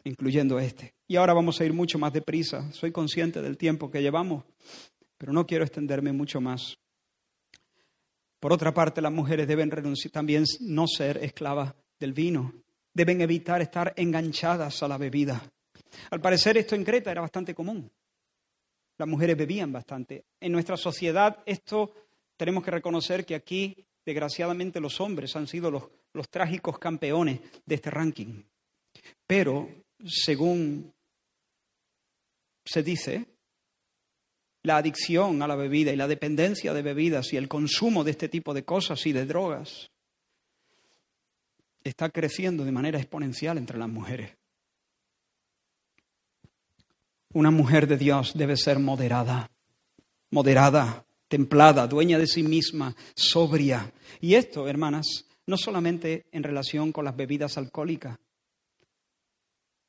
[0.05, 0.95] incluyendo este.
[1.07, 2.72] Y ahora vamos a ir mucho más deprisa.
[2.72, 4.45] Soy consciente del tiempo que llevamos,
[5.18, 6.79] pero no quiero extenderme mucho más.
[8.41, 12.53] Por otra parte, las mujeres deben renunciar, también no ser esclavas del vino.
[12.95, 15.43] Deben evitar estar enganchadas a la bebida.
[16.11, 17.91] Al parecer esto en Creta era bastante común.
[18.99, 20.24] Las mujeres bebían bastante.
[20.41, 21.93] En nuestra sociedad esto
[22.36, 27.74] tenemos que reconocer que aquí, desgraciadamente, los hombres han sido los, los trágicos campeones de
[27.74, 28.43] este ranking.
[29.26, 29.68] Pero,
[30.05, 30.93] según
[32.64, 33.38] se dice,
[34.62, 38.28] la adicción a la bebida y la dependencia de bebidas y el consumo de este
[38.28, 39.90] tipo de cosas y de drogas
[41.84, 44.36] está creciendo de manera exponencial entre las mujeres.
[47.32, 49.50] Una mujer de Dios debe ser moderada,
[50.30, 53.92] moderada, templada, dueña de sí misma, sobria.
[54.20, 58.18] Y esto, hermanas, no solamente en relación con las bebidas alcohólicas,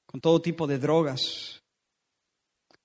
[0.06, 1.59] con todo tipo de drogas,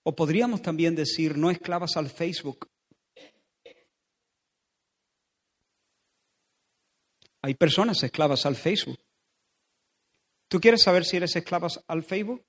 [0.04, 2.70] o podríamos también decir no esclavas al Facebook.
[7.42, 8.98] Hay personas esclavas al Facebook.
[10.48, 12.44] ¿Tú quieres saber si eres esclava al Facebook?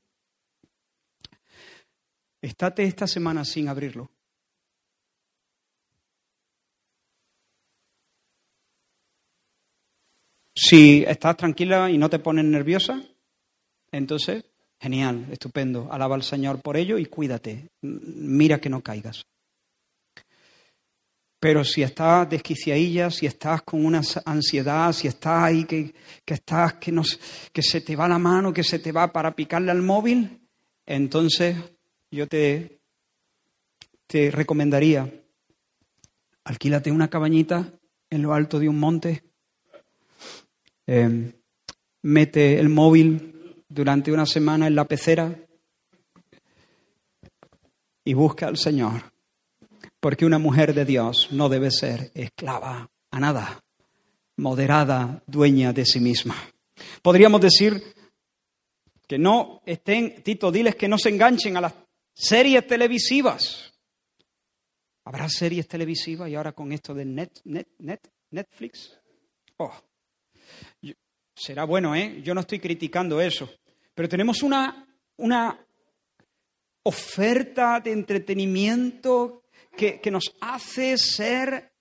[2.41, 4.11] Estate esta semana sin abrirlo.
[10.53, 13.03] Si estás tranquila y no te pones nerviosa,
[13.91, 14.45] entonces,
[14.85, 15.87] genial, estupendo.
[15.91, 17.69] Alaba al Señor por ello y cuídate.
[17.81, 19.25] Mira que no caigas.
[21.39, 25.93] Pero si estás desquiciadilla, si estás con una ansiedad, si estás ahí que,
[26.25, 26.93] estás, que,
[27.51, 30.47] que se te va la mano, que se te va para picarle al móvil,
[30.85, 31.57] entonces
[32.11, 32.79] yo te,
[34.05, 35.11] te recomendaría,
[36.43, 37.73] alquílate una cabañita
[38.11, 39.23] en lo alto de un monte,
[40.87, 41.33] Em,
[42.03, 43.34] mete el móvil
[43.75, 45.37] durante una semana en la pecera
[48.05, 49.11] y busca al Señor.
[49.99, 53.61] Porque una mujer de Dios no debe ser esclava a nada,
[54.37, 56.35] moderada, dueña de sí misma.
[57.01, 57.83] Podríamos decir
[59.05, 61.73] que no estén, Tito, diles que no se enganchen a las
[62.13, 63.73] series televisivas.
[65.03, 68.97] ¿Habrá series televisivas y ahora con esto de net, net, net, Netflix?
[69.57, 69.73] Oh,
[71.35, 72.21] será bueno, ¿eh?
[72.23, 73.49] Yo no estoy criticando eso.
[73.95, 74.87] Pero tenemos una,
[75.17, 75.65] una
[76.83, 79.43] oferta de entretenimiento
[79.75, 81.73] que, nos hace ser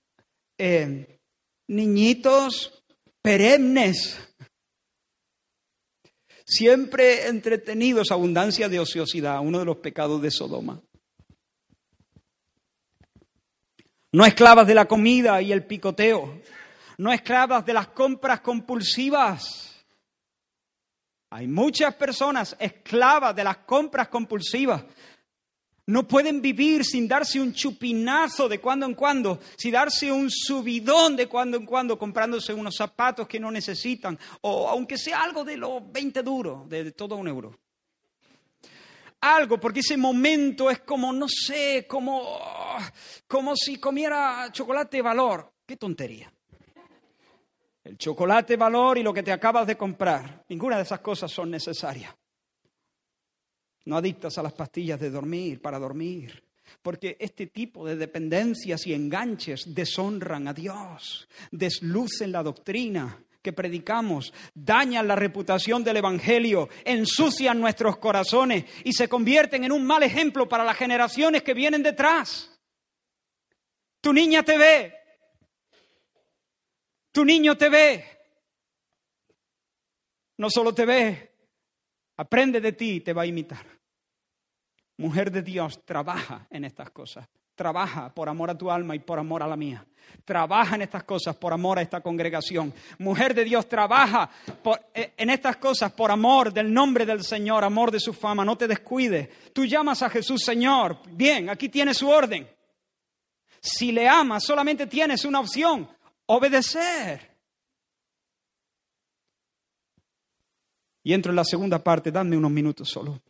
[0.59, 1.21] eh,
[1.69, 2.83] niñitos
[3.21, 4.19] perennes,
[6.45, 10.81] siempre entretenidos, abundancia de ociosidad, uno de los pecados de Sodoma.
[14.13, 16.41] No esclavas de la comida y el picoteo,
[16.99, 19.74] no esclavas de las compras compulsivas.
[21.35, 24.85] Hay muchas personas esclavas de las compras compulsivas.
[25.87, 31.17] No pueden vivir sin darse un chupinazo de cuando en cuando, sin darse un subidón
[31.17, 35.57] de cuando en cuando, comprándose unos zapatos que no necesitan, o aunque sea algo de
[35.57, 37.59] los 20 duros, de todo un euro.
[39.23, 42.39] Algo, porque ese momento es como, no sé, como,
[43.27, 45.53] como si comiera chocolate de valor.
[45.67, 46.34] Qué tontería
[47.85, 50.45] el chocolate valor y lo que te acabas de comprar.
[50.49, 52.15] Ninguna de esas cosas son necesarias.
[53.85, 56.43] No adictas a las pastillas de dormir para dormir,
[56.81, 64.33] porque este tipo de dependencias y enganches deshonran a Dios, deslucen la doctrina que predicamos,
[64.55, 70.49] dañan la reputación del Evangelio, ensucian nuestros corazones y se convierten en un mal ejemplo
[70.49, 72.59] para las generaciones que vienen detrás.
[74.01, 74.95] Tu niña te ve,
[77.15, 78.05] tu niño te ve.
[80.37, 81.33] No solo te ve,
[82.17, 83.65] aprende de ti y te va a imitar.
[84.97, 87.29] Mujer de Dios, trabaja en estas cosas.
[87.55, 89.87] Trabaja por amor a tu alma y por amor a la mía.
[90.25, 92.75] Trabaja en estas cosas por amor a esta congregación.
[92.99, 94.29] Mujer de Dios, trabaja
[94.93, 98.45] eh, en estas cosas por amor del nombre del Señor, amor de su fama.
[98.45, 99.53] No te descuides.
[99.53, 100.99] Tú llamas a Jesús Señor.
[101.13, 102.49] Bien, aquí tienes su orden.
[103.61, 105.94] Si le amas, solamente tienes una opción
[106.27, 107.31] obedecer.
[111.03, 113.21] Y entro en la segunda parte, dame unos minutos solo.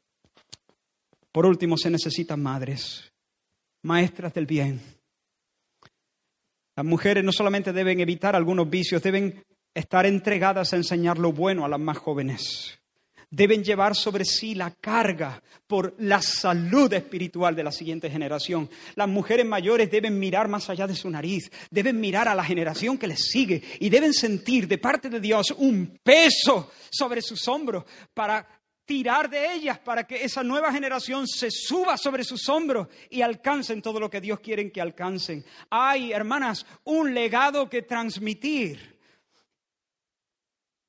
[1.32, 3.12] Por último, se necesitan madres,
[3.82, 4.80] maestras del bien.
[6.76, 11.64] Las mujeres no solamente deben evitar algunos vicios, deben estar entregadas a enseñar lo bueno
[11.64, 12.78] a las más jóvenes
[13.35, 18.70] deben llevar sobre sí la carga por la salud espiritual de la siguiente generación.
[18.95, 22.97] Las mujeres mayores deben mirar más allá de su nariz, deben mirar a la generación
[22.97, 27.85] que les sigue y deben sentir de parte de Dios un peso sobre sus hombros
[28.12, 28.47] para
[28.85, 33.82] tirar de ellas para que esa nueva generación se suba sobre sus hombros y alcancen
[33.82, 35.45] todo lo que Dios quiere que alcancen.
[35.70, 38.93] Hay, hermanas, un legado que transmitir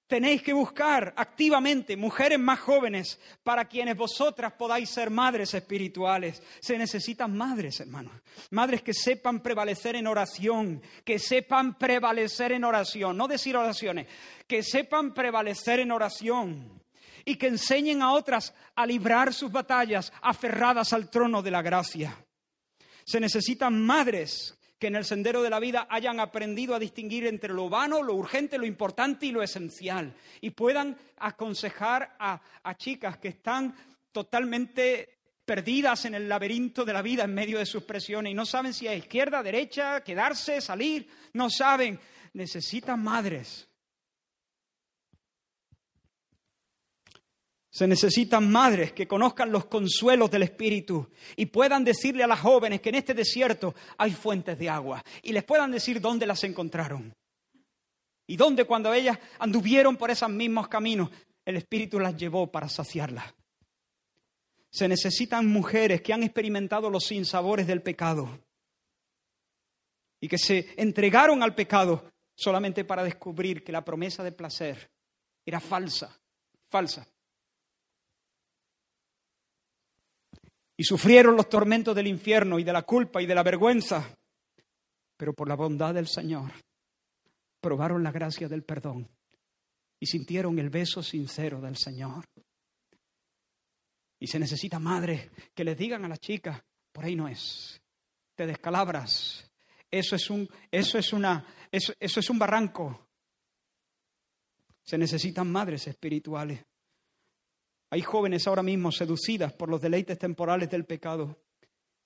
[0.08, 6.44] Tenéis que buscar activamente mujeres más jóvenes para quienes vosotras podáis ser madres espirituales.
[6.60, 8.14] Se necesitan madres, hermanos.
[8.52, 14.08] Madres que sepan prevalecer en oración, que sepan prevalecer en oración, no decir oraciones,
[14.46, 16.84] que sepan prevalecer en oración
[17.26, 22.16] y que enseñen a otras a librar sus batallas aferradas al trono de la gracia.
[23.06, 27.54] Se necesitan madres que en el sendero de la vida hayan aprendido a distinguir entre
[27.54, 30.14] lo vano, lo urgente, lo importante y lo esencial.
[30.42, 33.76] Y puedan aconsejar a, a chicas que están
[34.12, 35.16] totalmente
[35.46, 38.74] perdidas en el laberinto de la vida en medio de sus presiones y no saben
[38.74, 42.00] si a izquierda, derecha, quedarse, salir, no saben.
[42.34, 43.70] Necesitan madres.
[47.76, 52.80] Se necesitan madres que conozcan los consuelos del Espíritu y puedan decirle a las jóvenes
[52.80, 57.14] que en este desierto hay fuentes de agua y les puedan decir dónde las encontraron.
[58.28, 61.10] Y dónde cuando ellas anduvieron por esos mismos caminos,
[61.44, 63.26] el Espíritu las llevó para saciarlas.
[64.70, 68.40] Se necesitan mujeres que han experimentado los sinsabores del pecado
[70.22, 74.90] y que se entregaron al pecado solamente para descubrir que la promesa de placer
[75.46, 76.18] era falsa,
[76.70, 77.06] falsa.
[80.78, 84.16] Y sufrieron los tormentos del infierno y de la culpa y de la vergüenza,
[85.18, 86.52] pero por la bondad del Señor
[87.62, 89.10] probaron la gracia del perdón
[90.00, 92.26] y sintieron el beso sincero del Señor.
[94.20, 96.62] Y se necesita madres que les digan a las chicas,
[96.92, 97.82] por ahí no es,
[98.36, 99.50] te descalabras,
[99.90, 103.08] eso es un, eso es una, eso, eso es un barranco.
[104.84, 106.64] Se necesitan madres espirituales.
[107.90, 111.40] Hay jóvenes ahora mismo seducidas por los deleites temporales del pecado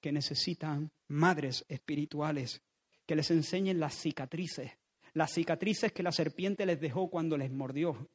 [0.01, 2.61] que necesitan madres espirituales
[3.05, 4.71] que les enseñen las cicatrices,
[5.13, 8.09] las cicatrices que la serpiente les dejó cuando les mordió,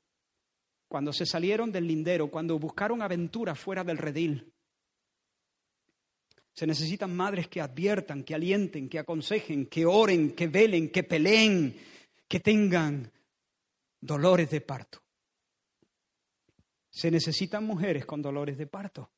[0.88, 4.52] cuando se salieron del lindero, cuando buscaron aventuras fuera del redil.
[6.52, 11.76] Se necesitan madres que adviertan, que alienten, que aconsejen, que oren, que velen, que peleen,
[12.28, 13.10] que tengan
[14.00, 15.03] dolores de parto.
[16.94, 19.10] Se necesitan mujeres con dolores de parto.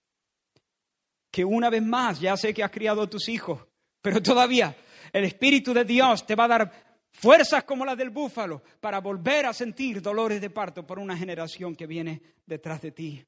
[1.30, 3.60] Que una vez más, ya sé que has criado a tus hijos,
[4.00, 4.74] pero todavía
[5.12, 6.72] el Espíritu de Dios te va a dar
[7.10, 11.76] fuerzas como las del búfalo para volver a sentir dolores de parto por una generación
[11.76, 13.22] que viene detrás de ti.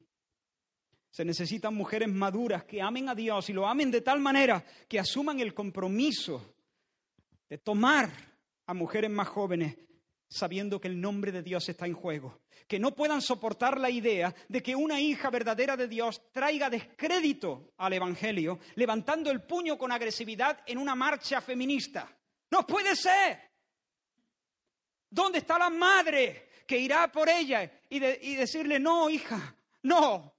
[1.11, 4.99] Se necesitan mujeres maduras que amen a Dios y lo amen de tal manera que
[4.99, 6.55] asuman el compromiso
[7.51, 8.11] de tomar
[8.66, 9.76] a mujeres más jóvenes
[10.29, 14.35] sabiendo que el nombre de Dios está en juego, que no puedan soportar la idea
[14.49, 19.91] de que una hija verdadera de Dios traiga descrédito al Evangelio, levantando el puño con
[19.91, 22.14] agresividad en una marcha feminista.
[22.51, 23.49] No puede ser.
[25.11, 27.99] ¿Dónde está la madre que irá por ella y,
[28.37, 30.35] decirle, no, hija, no?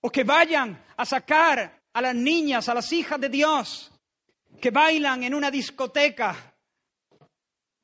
[0.00, 3.93] O que vayan a sacar a las niñas, a las hijas de Dios,
[4.64, 6.56] que bailan en una discoteca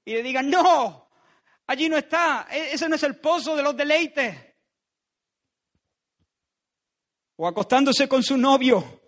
[0.02, 1.10] y le digan, no,
[1.66, 4.34] allí no está, e-, ese no es el pozo de los deleites.
[7.36, 9.02] O acostándose con su novio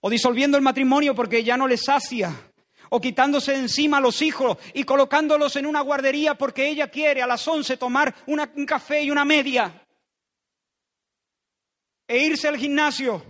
[0.00, 2.32] o disolviendo el matrimonio porque ya no le sacia,
[2.88, 7.26] o quitándose encima a los hijos y colocándolos en una guardería porque ella quiere a
[7.26, 9.86] las once tomar un café y una media
[12.08, 13.22] e irse al gimnasio.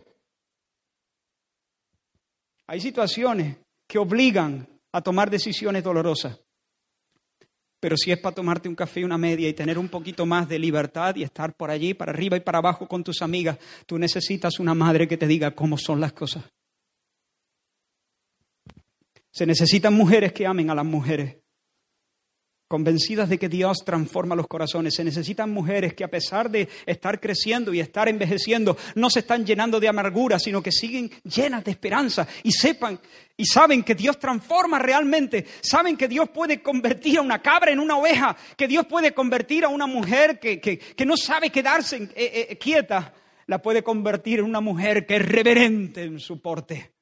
[2.68, 6.41] Hay situaciones que obligan a tomar decisiones dolorosas.
[7.80, 10.49] Pero si es para tomarte un café y una media y tener un poquito más
[10.49, 13.99] de libertad y estar por allí, para arriba y para abajo con tus amigas, tú
[13.99, 16.45] necesitas una madre que te diga cómo son las cosas.
[19.30, 21.43] Se necesitan mujeres que amen a las mujeres,
[22.68, 24.94] convencidas de que Dios transforma los corazones.
[24.94, 29.44] Se necesitan mujeres que a pesar de estar creciendo y estar envejeciendo, no se están
[29.44, 32.98] llenando de amargura, sino que siguen llenas de esperanza y sepan
[33.36, 37.80] y saben que Dios transforma realmente, saben que Dios puede convertir a una cabra en
[37.80, 42.46] una oveja, que Dios puede convertir a una mujer que, que, no sabe quedarse eh,
[42.50, 43.12] eh, quieta,
[43.46, 46.92] la puede convertir en una mujer que es reverente en su porte.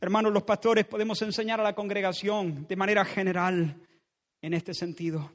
[0.00, 3.80] Hermanos, los pastores podemos enseñar a la congregación de manera general
[4.44, 5.32] en este sentido.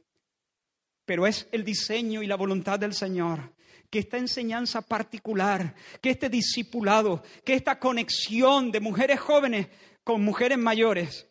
[1.06, 3.54] Pero es el diseño y la voluntad del Señor
[3.90, 9.68] que esta enseñanza particular, que este discipulado, que esta conexión de mujeres jóvenes
[10.04, 11.28] con mujeres mayores,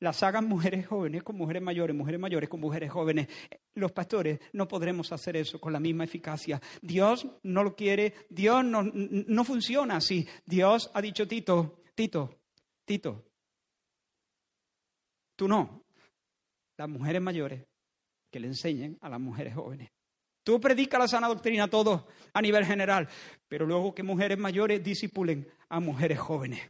[0.00, 3.28] las hagan mujeres jóvenes con mujeres mayores, mujeres mayores con mujeres jóvenes.
[3.74, 6.60] Los pastores no podremos hacer eso con la misma eficacia.
[6.82, 10.26] Dios no lo quiere, Dios no, no funciona así.
[10.44, 12.40] Dios ha dicho, Tito, Tito,
[12.84, 13.24] Tito,
[15.36, 15.83] tú no.
[16.76, 17.64] Las mujeres mayores
[18.30, 19.90] que le enseñen a las mujeres jóvenes.
[20.42, 23.08] Tú predicas la sana doctrina todo a nivel general,
[23.48, 26.60] pero luego que mujeres mayores disipulen a mujeres jóvenes.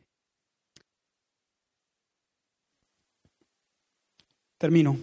[4.58, 4.96] Termino.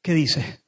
[0.00, 0.60] ¿Qué dice?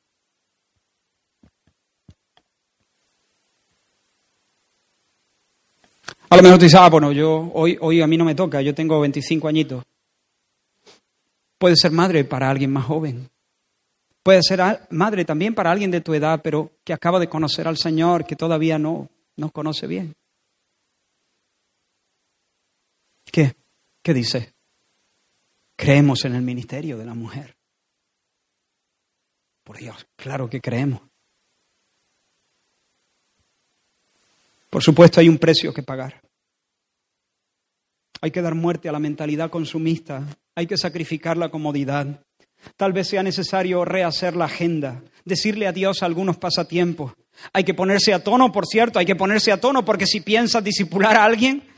[6.31, 8.61] A lo mejor tú dices, ah, bueno, yo hoy, hoy a mí no me toca,
[8.61, 9.85] yo tengo 25 añitos.
[11.59, 13.31] Puede ser madre para alguien más joven.
[14.23, 17.77] Puede ser madre también para alguien de tu edad, pero que acaba de conocer al
[17.77, 20.15] Señor, que todavía no nos conoce bien.
[23.31, 23.55] ¿Qué?
[24.03, 24.55] ¿Qué dice?
[25.77, 27.57] Creemos en el ministerio de la mujer.
[29.65, 31.03] Por Dios, claro que creemos.
[34.71, 36.21] Por supuesto hay un precio que pagar.
[38.21, 42.25] Hay que dar muerte a la mentalidad consumista, hay que sacrificar la comodidad.
[42.77, 47.15] Tal vez sea necesario rehacer la agenda, decirle adiós a algunos pasatiempos.
[47.53, 50.63] Hay que ponerse a tono, por cierto, hay que ponerse a tono porque si piensas
[50.63, 51.69] disipular a alguien,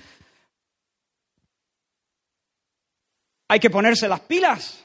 [3.49, 4.85] hay que ponerse las pilas.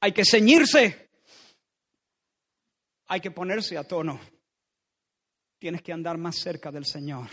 [0.00, 1.08] Hay que ceñirse.
[3.08, 4.20] Hay que ponerse a tono
[5.58, 7.28] tienes que andar más cerca del Señor.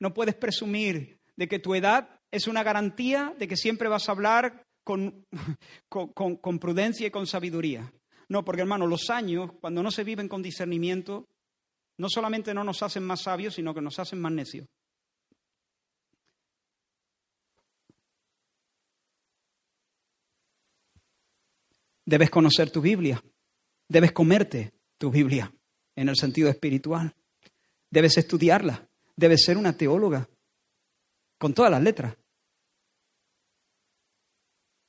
[0.00, 4.12] No puedes presumir de que tu edad es una garantía de que siempre vas a
[4.12, 5.24] hablar con,
[5.88, 7.92] con, prudencia y con sabiduría.
[8.28, 11.28] No, porque hermano, los años, cuando no se viven con discernimiento,
[11.98, 14.66] no solamente no nos hacen más sabios, sino que nos hacen más necios.
[22.04, 23.22] Debes conocer tu Biblia,
[23.88, 25.52] debes comerte tu Biblia
[25.94, 27.14] en el sentido espiritual.
[27.90, 30.28] Debes estudiarla, debes ser una teóloga,
[31.38, 32.14] con todas las letras.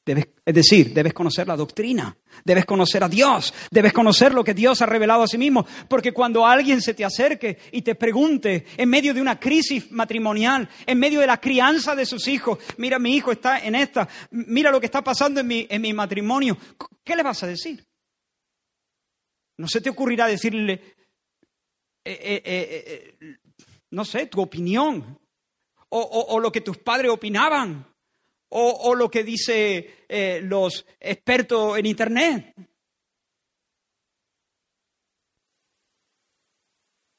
[0.06, 4.82] es decir, debes conocer la doctrina, debes conocer a Dios, debes conocer lo que Dios
[4.82, 8.90] ha revelado a sí mismo, porque cuando alguien se te acerque y te pregunte en
[8.90, 13.16] medio de una crisis matrimonial, en medio de la crianza de sus hijos, mira, mi
[13.16, 16.58] hijo está en esta, mira lo que está pasando en mi, en mi matrimonio,
[17.04, 17.86] ¿qué le vas a decir?
[19.58, 20.96] No se te ocurrirá decirle,
[22.04, 23.38] eh, eh, eh,
[23.92, 25.20] no sé, tu opinión,
[25.90, 27.86] o, lo que tus padres opinaban,
[28.50, 30.06] o, lo que dice
[30.44, 32.56] los expertos en Internet.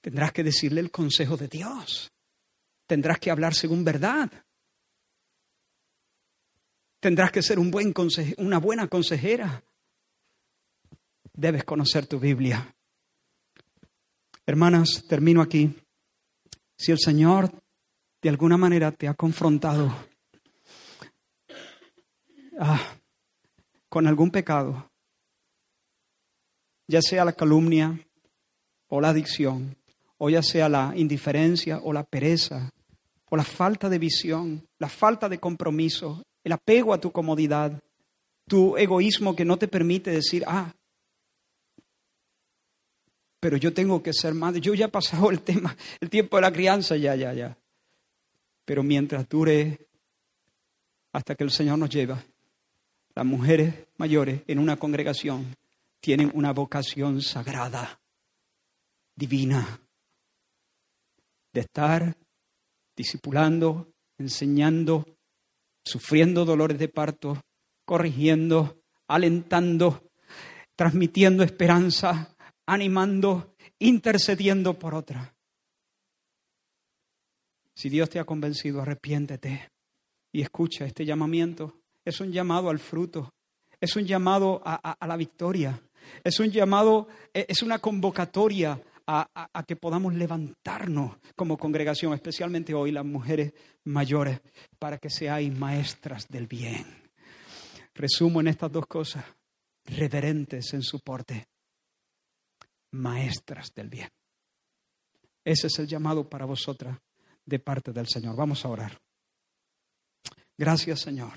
[0.01, 2.11] Tendrás que decirle el consejo de Dios.
[2.87, 4.31] Tendrás que hablar según verdad.
[7.01, 7.95] Tendrás que ser un buen
[8.39, 9.63] una buena consejera.
[11.33, 12.75] Debes conocer tu Biblia.
[14.47, 15.75] Hermanas, termino aquí.
[16.77, 17.60] Si el Señor
[18.23, 19.95] de alguna manera te ha confrontado
[22.59, 22.81] ah,
[23.89, 24.91] con algún pecado,
[26.87, 27.99] ya sea la calumnia
[28.89, 29.77] o la adicción,
[30.19, 32.71] o ya sea la indiferencia o la pereza,
[33.31, 37.81] o la falta de visión, la falta de compromiso, el apego a tu comodidad,
[38.49, 40.75] tu egoísmo que no te permite decir, ah,
[43.41, 44.61] pero yo tengo que ser madre.
[44.61, 47.57] Yo ya he pasado el tema, el tiempo de la crianza, ya, ya, ya.
[48.71, 49.89] Pero mientras dure
[51.13, 52.23] hasta que el Señor nos lleva,
[53.17, 55.57] las mujeres mayores en una congregación
[55.99, 58.01] tienen una vocación sagrada,
[59.17, 59.81] divina,
[61.53, 62.17] de estar
[62.95, 65.05] discipulando, enseñando,
[65.85, 67.43] sufriendo dolores de parto,
[67.85, 70.13] corrigiendo, alentando,
[70.77, 72.37] transmitiendo esperanza,
[72.67, 75.35] animando, intercediendo por otra.
[77.81, 79.71] Si Dios te ha convencido, arrepiéntete
[80.35, 81.81] y escucha este llamamiento.
[82.05, 83.33] Es un llamado al fruto,
[83.81, 85.81] es un llamado a, la victoria,
[86.23, 92.75] es un llamado, e, es una convocatoria a, a, que podamos levantarnos como congregación, especialmente
[92.75, 93.55] hoy las mujeres
[93.85, 94.43] mayores,
[94.79, 96.85] para que seáis maestras del bien.
[97.95, 99.25] Resumo en estas dos cosas,
[99.87, 101.49] reverentes en su porte,
[102.91, 104.11] maestras del bien.
[105.43, 106.99] Ese es el llamado para vosotras
[107.51, 108.37] de parte del Señor.
[108.37, 108.99] Vamos a orar.
[110.57, 111.33] Gracias, Señor.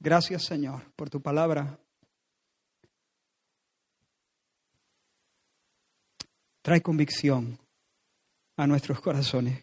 [0.00, 1.78] Gracias, Señor, por tu palabra.
[6.62, 7.58] Trae convicción
[8.56, 9.62] a nuestros corazones.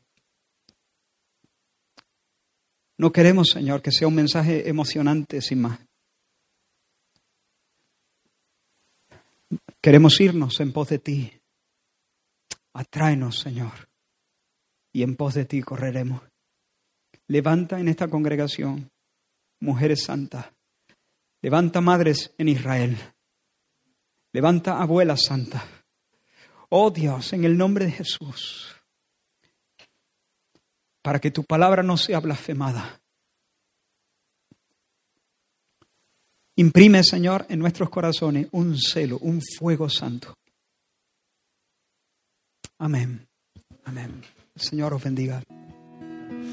[2.98, 5.80] No queremos, Señor, que sea un mensaje emocionante sin más.
[9.82, 11.42] Queremos irnos en pos de ti.
[12.74, 13.91] Atráenos, Señor,
[14.94, 16.22] y en pos de ti correremos.
[17.28, 18.92] Levanta en esta congregación
[19.60, 20.48] mujeres santas.
[21.42, 22.98] Levanta madres en Israel.
[24.34, 25.64] Levanta abuelas santas.
[26.70, 28.76] Oh Dios, en el nombre de Jesús,
[31.02, 33.02] para que tu palabra no sea blasfemada
[36.62, 40.36] Imprime, Señor, en nuestros corazones un celo, un fuego santo.
[42.78, 43.28] Amén.
[43.86, 44.22] Amén.
[44.54, 45.42] El Señor os bendiga.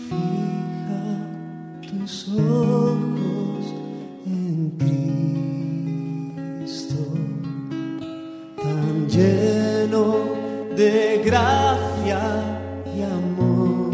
[0.09, 1.03] Fija
[1.83, 3.75] tus ojos
[4.25, 4.71] en
[6.63, 7.03] Cristo,
[8.63, 10.05] tan lleno
[10.77, 12.21] de gracia
[12.95, 13.91] y amor.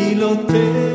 [0.00, 0.91] Y lo terrenal